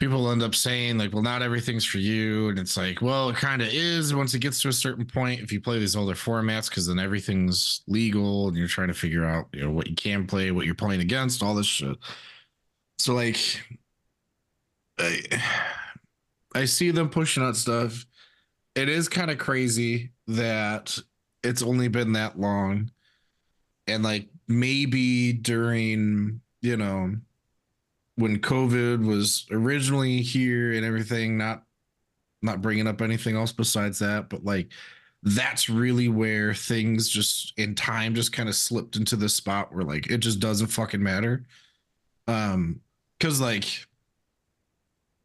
[0.01, 3.37] people end up saying like, well, not everything's for you, and it's like, well, it
[3.37, 5.41] kind of is once it gets to a certain point.
[5.41, 9.25] If you play these older formats, because then everything's legal, and you're trying to figure
[9.25, 11.97] out you know what you can play, what you're playing against, all this shit.
[12.99, 13.39] So like,
[14.99, 15.21] I
[16.55, 18.07] I see them pushing out stuff.
[18.75, 20.99] It is kind of crazy that
[21.43, 22.91] it's only been that long
[23.87, 27.15] and like maybe during you know
[28.17, 31.65] when covid was originally here and everything not
[32.43, 34.69] not bringing up anything else besides that but like
[35.23, 39.85] that's really where things just in time just kind of slipped into the spot where
[39.85, 41.45] like it just doesn't fucking matter
[42.29, 42.81] um
[43.19, 43.87] because like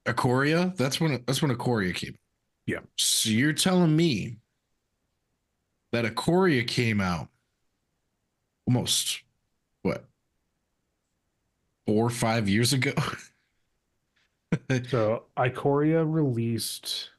[0.05, 2.17] Ikoria, that's when that's when Ikoria came.
[2.65, 2.79] Yeah.
[2.97, 4.37] So you're telling me
[5.91, 7.27] that Ikoria came out
[8.67, 9.21] almost
[9.81, 10.05] what
[11.85, 12.93] four or five years ago?
[14.89, 17.11] So Ikoria released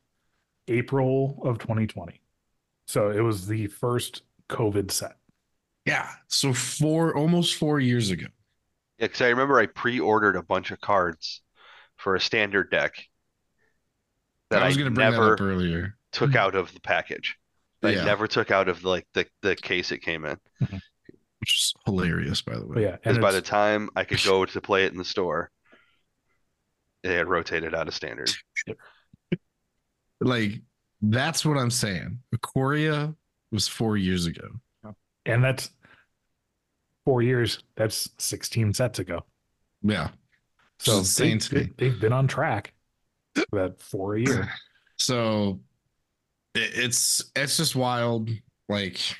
[0.69, 2.21] April of 2020.
[2.87, 5.17] So it was the first COVID set.
[5.87, 6.11] yeah.
[6.29, 8.27] So four almost four years ago.
[8.99, 11.41] Yeah, because I remember I pre-ordered a bunch of cards
[11.97, 12.95] for a standard deck
[14.51, 15.97] that I I, was going to bring that up earlier.
[16.13, 16.39] took mm-hmm.
[16.39, 17.37] out of the package.
[17.83, 20.37] I never took out of like the, the case it came in.
[20.63, 20.77] Mm-hmm.
[21.43, 22.83] Which is hilarious, by the But way.
[22.83, 25.51] yeah, Because and by the time I could go to play it in the store,
[27.03, 28.31] it had rotated out of standard.
[30.21, 30.61] Like
[31.01, 32.21] that's what I'm saying.
[32.33, 33.17] Ikoria
[33.51, 34.51] was four years ago.
[35.27, 35.69] and that's
[37.05, 37.65] four years.
[37.75, 39.25] That's 16 sets ago.
[39.83, 40.11] Yeah.
[40.79, 42.73] So Which insane to they, they, have been on track
[43.35, 44.49] for that for a year.
[44.97, 45.59] So
[46.55, 48.31] it's it's just wild.
[48.69, 49.17] Like m-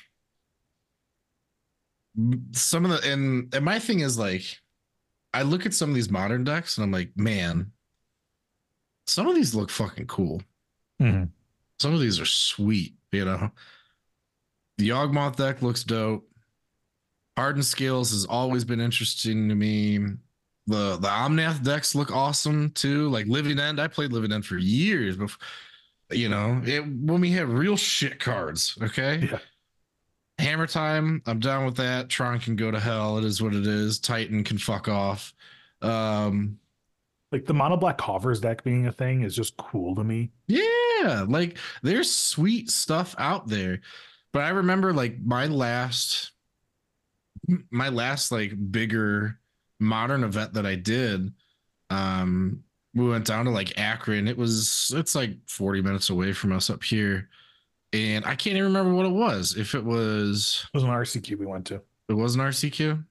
[2.51, 4.43] some of the and and my thing is like
[5.33, 7.71] I look at some of these modern decks and I'm like, man,
[9.07, 10.41] some of these look fucking cool.
[11.01, 11.29] Mhm.
[11.79, 13.51] Some of these are sweet, you know.
[14.77, 16.29] The Yawgmoth deck looks dope.
[17.35, 19.97] Hardened Scales has always been interesting to me.
[20.67, 23.09] The the Omnath decks look awesome too.
[23.09, 25.45] Like Living End, I played Living End for years before.
[26.11, 28.77] You know, it when we had real shit cards.
[28.81, 29.29] Okay.
[29.31, 29.39] Yeah.
[30.53, 32.09] Hammer time, I'm down with that.
[32.09, 33.17] Tron can go to hell.
[33.17, 33.97] It is what it is.
[33.97, 35.33] Titan can fuck off.
[35.81, 36.59] Um,
[37.31, 40.29] Like the mono black Coffers deck being a thing is just cool to me.
[40.47, 43.81] Yeah, like there's sweet stuff out there.
[44.31, 46.33] But I remember like my last
[47.71, 49.39] my last like bigger
[49.79, 51.33] modern event that I did
[51.89, 54.27] um we went down to like Akron.
[54.27, 57.27] It was it's like 40 minutes away from us up here.
[57.93, 59.55] And I can't even remember what it was.
[59.55, 61.81] If it was It was an RCQ we went to.
[62.09, 63.05] it was an RCQ.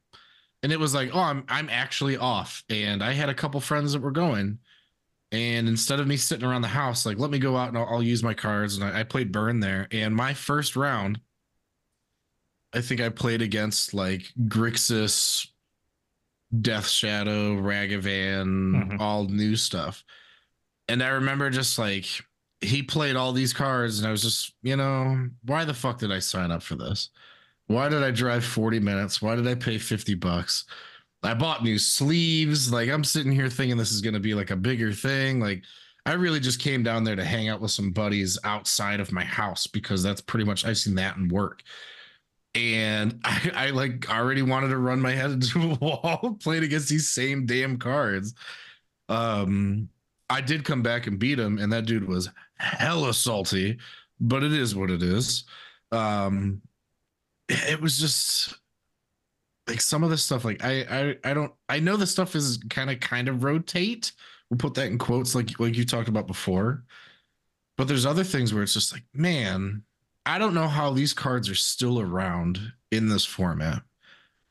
[0.65, 2.63] And it was like, oh, I'm I'm actually off.
[2.69, 4.59] And I had a couple friends that were going.
[5.33, 7.87] And instead of me sitting around the house, like, let me go out and I'll,
[7.87, 8.77] I'll use my cards.
[8.77, 9.89] And I, I played Burn there.
[9.91, 11.21] And my first round,
[12.75, 15.47] I think I played against like Grixis,
[16.61, 18.45] Death Shadow, Ragavan,
[18.93, 19.01] Mhm.
[19.01, 20.05] all new stuff.
[20.89, 22.07] And I remember just like
[22.63, 26.13] he played all these cards, and I was just, you know, why the fuck did
[26.13, 27.11] I sign up for this?
[27.67, 29.23] Why did I drive 40 minutes?
[29.23, 30.65] Why did I pay 50 bucks?
[31.23, 32.73] I bought new sleeves.
[32.73, 35.41] Like I'm sitting here thinking this is going to be like a bigger thing.
[35.41, 35.63] Like
[36.05, 39.25] I really just came down there to hang out with some buddies outside of my
[39.25, 41.63] house because that's pretty much I've seen that in work.
[42.55, 46.89] And I, I like already wanted to run my head into a wall playing against
[46.89, 48.35] these same damn cards.
[49.09, 49.89] Um,
[50.33, 53.77] I did come back and beat him, and that dude was hella salty,
[54.19, 55.45] but it is what it is.
[55.91, 56.63] Um,
[57.51, 58.55] it was just
[59.69, 60.87] like some of the stuff like I
[61.25, 64.13] I I don't I know the stuff is kind of kind of rotate.
[64.49, 66.83] We'll put that in quotes like like you talked about before.
[67.77, 69.83] But there's other things where it's just like, man,
[70.25, 73.83] I don't know how these cards are still around in this format.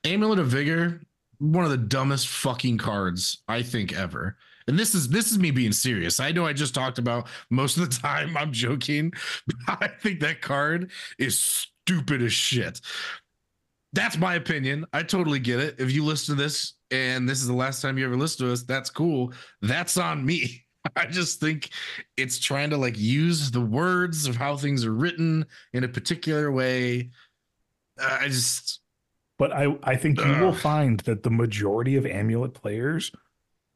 [0.04, 1.02] Amulet of Vigor,
[1.40, 4.38] one of the dumbest fucking cards I think ever.
[4.68, 6.20] And this is this is me being serious.
[6.20, 9.14] I know I just talked about most of the time I'm joking,
[9.68, 12.82] but I think that card is stupid as shit.
[13.94, 14.86] That's my opinion.
[14.94, 15.76] I totally get it.
[15.80, 18.54] If you listen to this and this is the last time you ever listen to
[18.54, 19.34] us, that's cool.
[19.62, 20.66] That's on me.
[20.96, 21.70] I just think
[22.18, 26.52] it's trying to like use the words of how things are written in a particular
[26.52, 27.12] way.
[28.02, 28.80] Uh, I just
[29.38, 33.12] But I, I think you will find that the majority of amulet players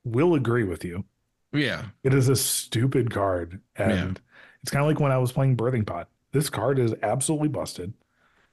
[0.05, 1.03] will agree with you.
[1.51, 1.85] yeah.
[2.03, 3.59] It is a stupid card.
[3.75, 4.23] And Yeah.
[4.61, 6.07] it's kind of like when I was playing Birthing Pod.
[6.31, 7.93] This card is absolutely busted.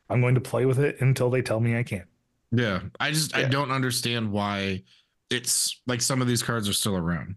[0.09, 2.09] I'm going to play with it until they tell me I can't.
[2.51, 2.81] Yeah.
[3.01, 4.83] I just I don't understand why
[5.31, 7.37] it's like some of these cards are still around.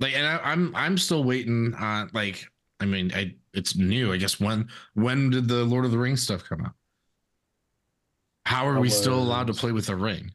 [0.00, 2.44] Like and I, I'm I'm still waiting on like
[2.80, 4.12] I mean I it's new.
[4.12, 6.72] I guess when when did the Lord of the Rings stuff come out?
[8.44, 10.32] How are That we still allowed to play with a ring?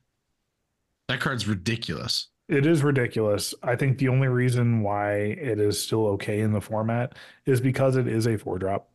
[1.10, 2.30] That card's ridiculous.
[2.48, 3.54] It is ridiculous.
[3.62, 7.98] I think the only reason why it is still okay in the format is because
[7.98, 8.90] it is a four drop.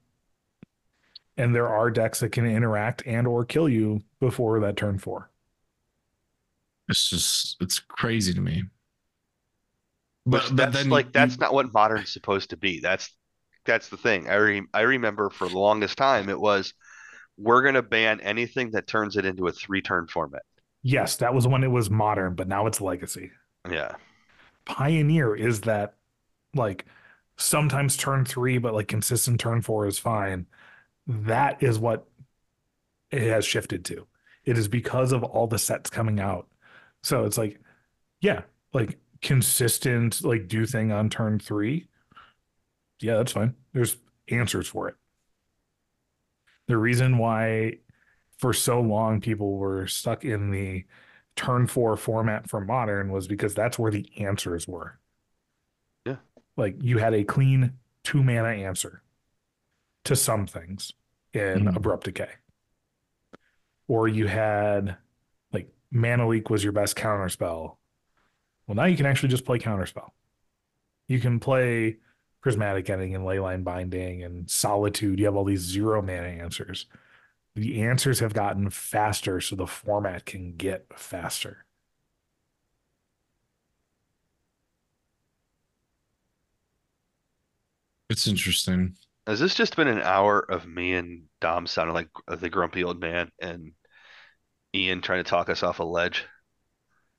[1.36, 5.30] And there are decks that can interact and or kill you before that turn four.
[6.88, 8.64] It's just it's crazy to me.
[10.24, 12.80] But, that's you- like that's not what modern's supposed to be.
[12.80, 13.10] That's
[13.64, 14.28] that's the thing.
[14.28, 16.74] I re I remember for the longest time it was
[17.36, 20.42] we're gonna ban anything that turns it into a three turn format.
[20.82, 23.30] Yes, that was when it was modern, but now it's legacy.
[23.70, 23.96] Yeah.
[24.64, 25.94] Pioneer is that
[26.54, 26.86] like
[27.36, 30.46] sometimes turn three, but like consistent turn four is fine.
[31.06, 32.06] That is what
[33.10, 34.06] it has shifted to.
[34.44, 36.48] It is because of all the sets coming out.
[37.02, 37.60] So it's like,
[38.20, 38.42] yeah,
[38.72, 41.88] like consistent, like do thing on turn three.
[43.00, 43.54] Yeah, that's fine.
[43.72, 43.96] There's
[44.28, 44.94] answers for it.
[46.68, 47.78] The reason why
[48.38, 50.84] for so long people were stuck in the
[51.36, 54.98] turn four format for modern was because that's where the answers were.
[56.04, 56.16] Yeah.
[56.56, 57.72] Like you had a clean
[58.04, 59.02] two mana answer
[60.04, 60.92] to some things
[61.32, 61.76] in Mhm.
[61.76, 62.30] Abrupt Decay.
[63.88, 64.96] Or you had
[65.52, 67.78] like Mana Leak was your best counter spell.
[68.66, 70.14] Well, now you can actually just play counter spell.
[71.08, 71.98] You can play
[72.40, 75.18] Prismatic Ending and Leyline Binding and Solitude.
[75.18, 76.86] You have all these zero mana answers.
[77.54, 81.66] The answers have gotten faster, so the format can get faster.
[88.08, 88.96] It's interesting.
[89.26, 93.00] Has this just been an hour of me and Dom sounding like the grumpy old
[93.00, 93.72] man and
[94.74, 96.24] Ian trying to talk us off a ledge?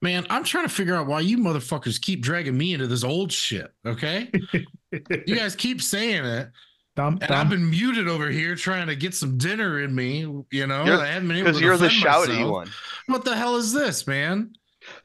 [0.01, 3.31] Man, I'm trying to figure out why you motherfuckers keep dragging me into this old
[3.31, 3.71] shit.
[3.85, 4.29] Okay.
[4.91, 6.49] you guys keep saying it.
[6.95, 10.19] Dom, And Dom, I've been muted over here trying to get some dinner in me,
[10.51, 10.85] you know.
[10.85, 12.51] You're- I haven't been able Because you're the shouty myself.
[12.51, 12.69] one.
[13.07, 14.53] What the hell is this, man?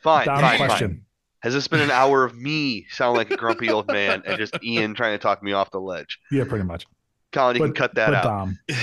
[0.02, 0.88] Fine, Dom fine, question.
[0.90, 1.04] fine.
[1.40, 4.58] Has this been an hour of me sounding like a grumpy old man and just
[4.62, 6.18] Ian trying to talk me off the ledge?
[6.32, 6.84] Yeah, pretty much.
[7.32, 8.24] Colin, you can cut that but out.
[8.24, 8.74] Dom, I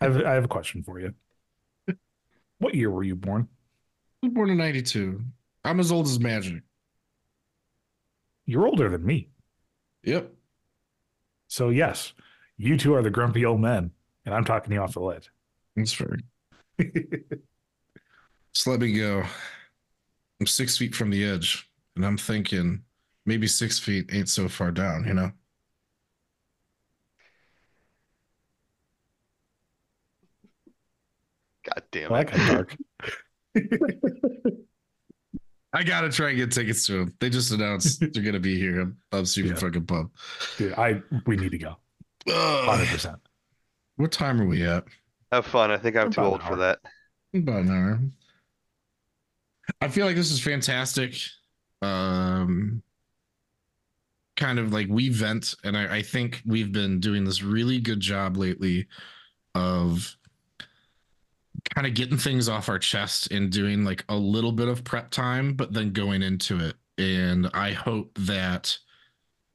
[0.00, 1.14] have, I have a question for you.
[2.60, 3.46] What year were you born?
[4.22, 5.20] I was born in 92.
[5.64, 6.62] I'm as old as magic.
[8.46, 9.28] You're older than me.
[10.04, 10.32] Yep.
[11.48, 12.14] So, yes,
[12.58, 13.90] you two are the grumpy old men,
[14.26, 15.30] and I'm talking you off the ledge.
[15.76, 16.18] That's fair.
[18.52, 19.22] Just let me go.
[20.40, 22.82] I'm six feet from the edge, and I'm thinking
[23.26, 25.30] maybe six feet ain't so far down, you know?
[31.64, 32.26] God damn it.
[32.30, 32.76] that got dark.
[35.74, 37.14] I gotta try and get tickets to them.
[37.20, 38.80] They just announced they're gonna be here.
[38.80, 39.54] I'm, I'm super Yeah.
[39.56, 40.16] fucking pumped.
[40.56, 41.76] Dude, I we need to go.
[42.28, 42.78] Ugh.
[42.80, 43.16] 100%.
[43.96, 44.84] what time are we at?
[45.32, 45.70] Have fun.
[45.70, 46.56] I think I'm too About an old for hour.
[46.56, 46.78] that.
[47.34, 48.00] About an hour.
[49.80, 51.14] I feel like this is fantastic.
[51.82, 52.82] Um,
[54.36, 58.00] kind of like we vent, and I, I think we've been doing this really good
[58.00, 58.86] job lately
[59.54, 60.16] of
[61.74, 65.10] kind of getting things off our chest and doing like a little bit of prep
[65.10, 66.74] time, but then going into it.
[66.96, 68.76] And I hope that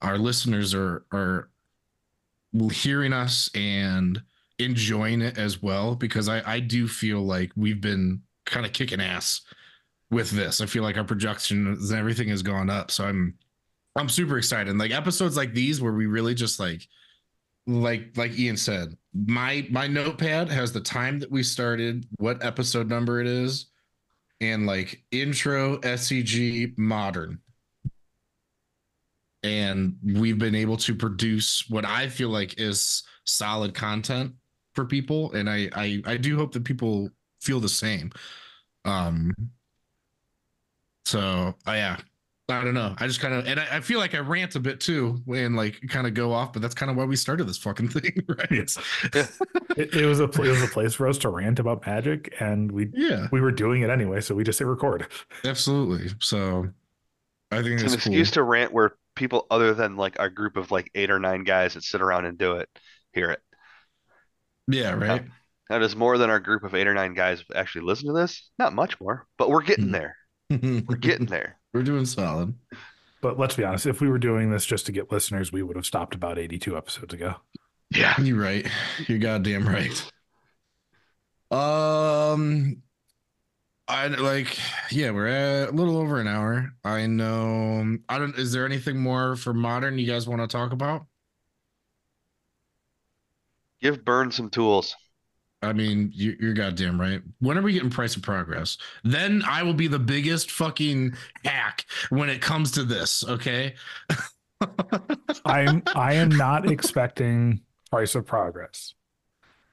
[0.01, 1.49] our listeners are are
[2.71, 4.21] hearing us and
[4.59, 9.01] enjoying it as well because I I do feel like we've been kind of kicking
[9.01, 9.41] ass
[10.11, 10.61] with this.
[10.61, 12.91] I feel like our projections and everything has gone up.
[12.91, 13.35] So I'm
[13.95, 14.77] I'm super excited.
[14.77, 16.87] Like episodes like these where we really just like
[17.67, 22.89] like like Ian said, my my notepad has the time that we started, what episode
[22.89, 23.67] number it is,
[24.41, 27.39] and like intro SCG modern.
[29.43, 34.33] And we've been able to produce what I feel like is solid content
[34.73, 35.31] for people.
[35.33, 37.09] And I I, I do hope that people
[37.41, 38.11] feel the same.
[38.85, 39.33] Um
[41.05, 41.97] so uh, yeah,
[42.49, 42.95] I don't know.
[42.97, 45.55] I just kind of and I, I feel like I rant a bit too and
[45.55, 48.23] like kind of go off, but that's kind of why we started this fucking thing,
[48.27, 48.51] right?
[48.51, 48.77] Yes.
[49.75, 52.71] It, it was a it was a place for us to rant about magic, and
[52.71, 55.07] we Yeah, we were doing it anyway, so we just hit record.
[55.43, 56.11] absolutely.
[56.19, 56.67] So
[57.53, 58.13] I think It's an that's cool.
[58.13, 61.43] excuse to rant where people other than like our group of like eight or nine
[61.43, 62.67] guys that sit around and do it
[63.13, 63.41] hear it.
[64.67, 65.23] yeah, right.
[65.69, 68.49] Now, does more than our group of eight or nine guys actually listen to this?
[68.59, 69.91] Not much more, but we're getting Mhm.
[69.91, 70.17] there.
[70.87, 71.57] We're getting there.
[71.73, 72.53] We're doing solid.
[73.21, 75.75] But let's be honest, if we were doing this just to get listeners, we would
[75.77, 77.35] have stopped about 82 episodes ago.
[77.89, 78.19] Yeah.
[78.19, 78.67] You're right.
[79.07, 80.11] You're goddamn right.
[81.51, 82.81] Um,
[83.87, 84.57] I like,
[84.91, 86.71] yeah, we're at a little over an hour.
[86.85, 87.97] I know.
[88.07, 88.37] I don't.
[88.37, 91.05] Is there anything more for modern you guys want to talk about?
[93.81, 94.95] Give Burn some tools.
[95.61, 97.21] I mean, you, you're goddamn right.
[97.39, 98.77] When are we getting price of progress?
[99.03, 101.15] Then I will be the biggest fucking
[101.45, 103.23] hack when it comes to this.
[103.27, 103.75] Okay.
[105.45, 108.93] I'm I am not expecting price of progress.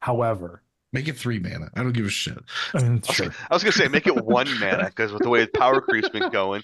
[0.00, 0.62] However,
[0.92, 1.70] Make it three mana.
[1.76, 2.38] I don't give a shit.
[2.74, 5.22] I mean, I was, sure, I was gonna say make it one mana because with
[5.22, 6.62] the way power creep's been going,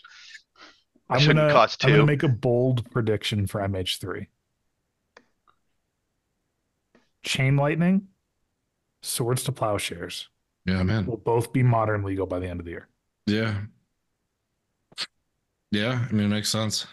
[1.09, 2.07] I'm shouldn't gonna cost I'm gonna two.
[2.07, 4.28] make a bold prediction for MH3.
[7.23, 8.09] Chain Lightning,
[9.03, 10.28] Swords to Plowshares
[10.65, 11.07] Yeah, man.
[11.07, 12.89] will both be modern legal by the end of the year.
[13.27, 13.62] Yeah.
[15.70, 16.86] Yeah, I mean, it makes sense.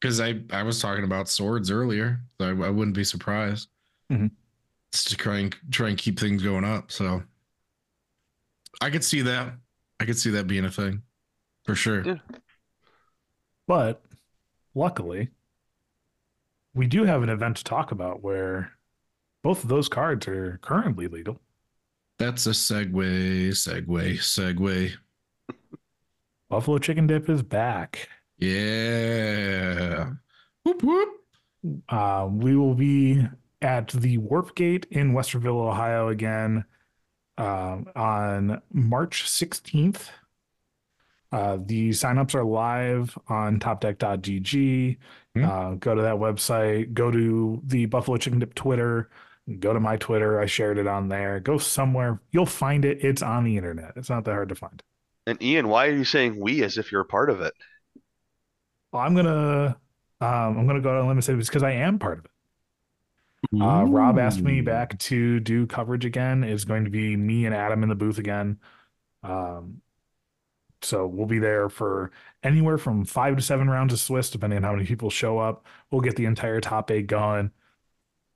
[0.00, 3.68] Because I I was talking about swords earlier, so I, I wouldn't be surprised.
[4.12, 4.30] Mhm.
[4.90, 6.92] It's to try and try and keep things going up.
[6.92, 7.22] So
[8.80, 9.54] I could see that.
[10.00, 11.02] I could see that being a thing,
[11.64, 12.02] for sure.
[12.04, 12.18] Yeah.
[13.66, 14.04] But
[14.74, 15.30] luckily,
[16.74, 18.72] we do have an event to talk about where
[19.42, 21.40] both of those cards are currently legal.
[22.18, 24.92] That's a segue, segue, segue.
[26.50, 28.08] Buffalo Chicken Dip is back.
[28.38, 30.10] Yeah.
[30.64, 31.08] Whoop whoop.
[31.88, 33.26] Uh, we will be
[33.62, 36.64] at the Warp Gate in Westerville, Ohio again
[37.38, 40.08] um, on March 16th.
[41.30, 44.98] Uh, the signups are live on topdeck.gg.
[45.34, 45.44] Hmm.
[45.44, 49.08] Uh, go to that website, go to the Buffalo Chicken Dip Twitter,
[49.60, 50.40] go to my Twitter.
[50.40, 51.40] I shared it on there.
[51.40, 52.20] Go somewhere.
[52.32, 53.02] You'll find it.
[53.02, 53.92] It's on the internet.
[53.96, 54.82] It's not that hard to find.
[55.26, 57.54] And Ian, why are you saying we as if you're a part of it?
[58.90, 59.78] Well, I'm gonna
[60.20, 62.18] um, I'm gonna go out on a limb and say it's because I am part
[62.18, 62.31] of it.
[63.60, 66.42] Uh, Rob asked me back to do coverage again.
[66.42, 68.58] It's going to be me and Adam in the booth again.
[69.22, 69.82] Um,
[70.80, 72.10] so we'll be there for
[72.42, 75.66] anywhere from five to seven rounds of Swiss, depending on how many people show up.
[75.90, 77.50] We'll get the entire top eight going.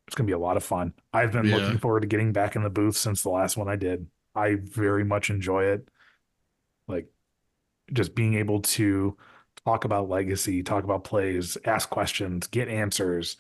[0.07, 0.93] It's going to be a lot of fun.
[1.13, 1.57] I've been Yeah.
[1.57, 4.07] looking forward to getting back in the booth since the last one I did.
[4.35, 5.89] I very much enjoy it.
[6.87, 7.09] Like
[7.93, 9.17] just being able to
[9.65, 13.37] talk about legacy, talk about plays, ask questions, get answers.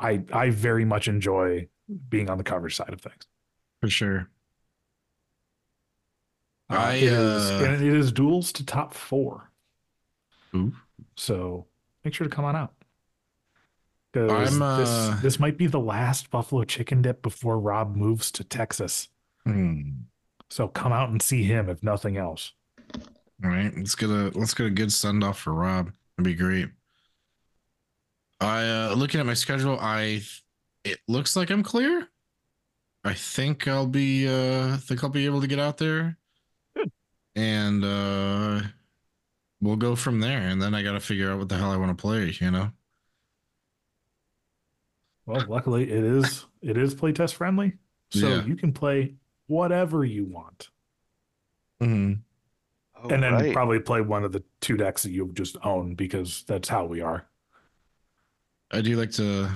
[0.00, 1.68] Like I I very much enjoy
[2.08, 3.26] being on the coverage side of things.
[3.80, 4.30] For sure.
[6.70, 9.50] Uh, I, it is, uh, and it is duals to top four.
[10.54, 10.72] Ooh.
[11.16, 11.66] So
[12.04, 12.72] make sure to come on out.
[14.12, 18.30] Because I'm, this uh, this might be the last buffalo chicken dip before Rob moves
[18.32, 19.08] to Texas.
[19.44, 19.90] Hmm.
[20.50, 22.52] So come out and see him if nothing else.
[23.42, 25.92] All right, let's get a let's get a good send off for Rob.
[26.16, 26.68] That'd be great.
[28.40, 30.22] I uh looking at my schedule, I
[30.84, 32.08] it looks like I'm clear.
[33.04, 36.16] I think I'll be uh I think I'll be able to get out there.
[36.76, 36.90] Good.
[37.36, 38.60] And uh
[39.60, 40.40] we'll go from there.
[40.40, 42.70] And then I gotta figure out what the hell I want to play, you know?
[45.26, 47.74] Well, luckily it is it is playtest friendly.
[48.10, 48.44] So Yeah.
[48.44, 49.14] you can play
[49.46, 50.68] whatever you want.
[51.82, 52.20] Mhm.
[52.96, 53.52] Oh, and then right.
[53.52, 57.00] probably play one of the two decks that you just own because that's how we
[57.00, 57.26] are.
[58.74, 59.48] I do like to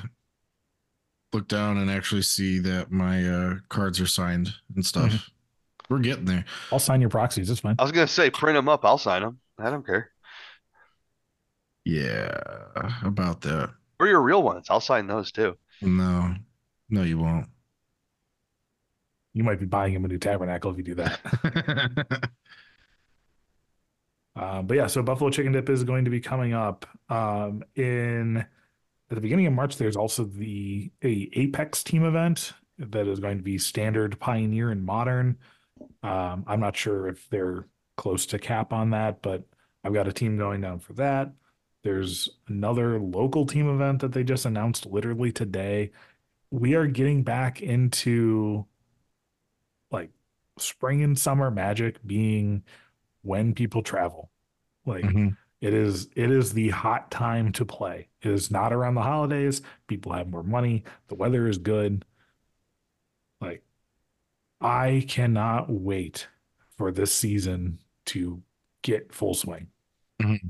[1.32, 5.11] look down and actually see that my uh cards are signed and stuff.
[5.11, 5.95] Mm-hmm.
[5.95, 6.45] We're getting there.
[6.70, 7.51] I'll sign your proxies.
[7.51, 7.77] It's fine.
[7.78, 8.85] I was gonna say print them up.
[8.85, 9.40] I'll sign them.
[9.59, 10.11] I don't care.
[11.85, 12.39] Yeah,
[13.03, 13.70] about that.
[13.99, 14.66] Or your real ones.
[14.70, 15.57] I'll sign those too.
[15.81, 16.35] No,
[16.90, 17.47] no, you won't.
[19.32, 22.31] You might be buying him a new tabernacle if you do that.
[24.36, 28.45] Uh, but yeah, so Buffalo Chicken Dip is going to be coming up um, in
[29.10, 29.76] at the beginning of March.
[29.76, 34.85] There's also the a Apex team event that is going to be standard, Pioneer, and
[34.85, 35.39] Modern.
[36.02, 37.66] Um, I'm not sure if they're
[37.97, 39.44] close to cap on that, but
[39.82, 41.32] I've got a team going down for that.
[41.82, 45.93] There's another local team event that they just announced literally today.
[46.51, 48.66] We are getting back into
[49.90, 50.10] like
[50.59, 52.62] spring and summer magic being
[53.22, 54.30] when people travel.
[54.85, 55.36] Like Mhm.
[55.60, 58.09] It is it is the hot time to play.
[58.22, 59.62] It is not around the holidays.
[59.86, 60.85] People have more money.
[61.09, 62.05] The weather is good.
[63.40, 63.62] Like
[64.60, 66.28] I cannot wait
[66.76, 68.43] for this season to
[68.82, 69.68] get full swing.
[70.22, 70.48] Mm-hmm.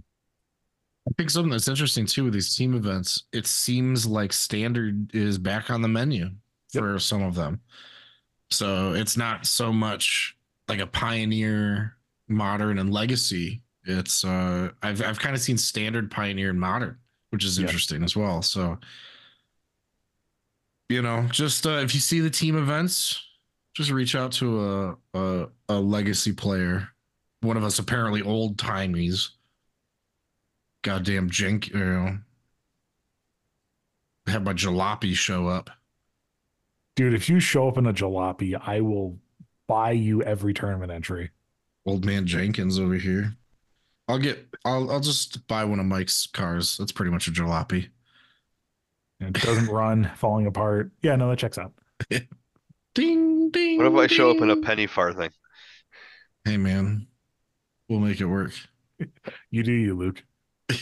[1.08, 5.38] I think something that's interesting too with these team events, it seems like standard is
[5.38, 6.30] back on the menu
[6.74, 6.82] Yep.
[6.82, 7.60] for some of them.
[8.50, 10.36] So it's not so much
[10.68, 11.96] like a pioneer,
[12.28, 13.62] modern, and legacy.
[13.88, 16.98] It's uh I've I've kind of seen standard, pioneer, and modern,
[17.30, 17.64] which is Yeah.
[17.64, 18.42] interesting as well.
[18.42, 18.78] So
[20.90, 23.20] you know, just uh, if you see the team events,
[23.74, 26.88] just reach out to a a, a legacy player.
[27.40, 29.30] One of us apparently old timies
[30.82, 32.18] goddamn jink, you know,
[34.26, 35.70] have my jalopy show up.
[36.94, 39.18] Dude, if you show up in a jalopy, I will
[39.66, 41.30] buy you every tournament entry.
[41.86, 43.34] Old man Jenkins over here.
[44.08, 44.46] I'll get.
[44.64, 44.90] I'll.
[44.90, 46.76] I'll just buy one of Mike's cars.
[46.78, 47.88] That's pretty much a jalopy.
[49.20, 50.92] It doesn't run, falling apart.
[51.02, 51.72] Yeah, no, that checks out.
[52.94, 53.78] Ding ding.
[53.78, 55.30] What if I show up in a penny farthing?
[56.44, 57.06] Hey man,
[57.88, 58.52] we'll make it work.
[59.50, 60.24] You do you, Luke.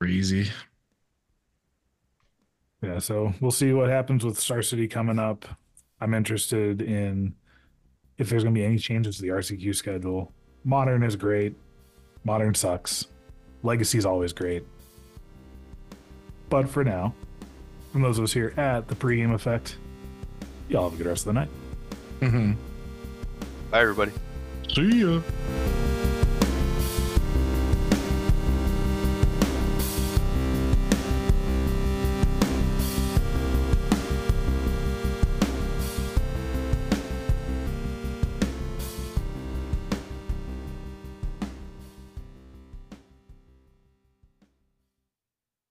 [0.00, 0.50] Crazy.
[2.82, 5.44] Yeah, so we'll see what happens with Star City coming up.
[6.00, 7.34] I'm interested in
[8.20, 10.30] if there's going to be any changes to the RCQ schedule.
[10.62, 11.56] Modern is great.
[12.22, 13.06] Modern sucks.
[13.62, 14.62] Legacy is always great.
[16.50, 17.14] But for now,
[17.92, 19.76] from those of us here at the pregame effect,
[20.68, 21.48] y'all have a good rest of the night.
[22.20, 22.52] Mm-hmm.
[23.70, 24.12] Bye, everybody.
[24.68, 25.22] See ya.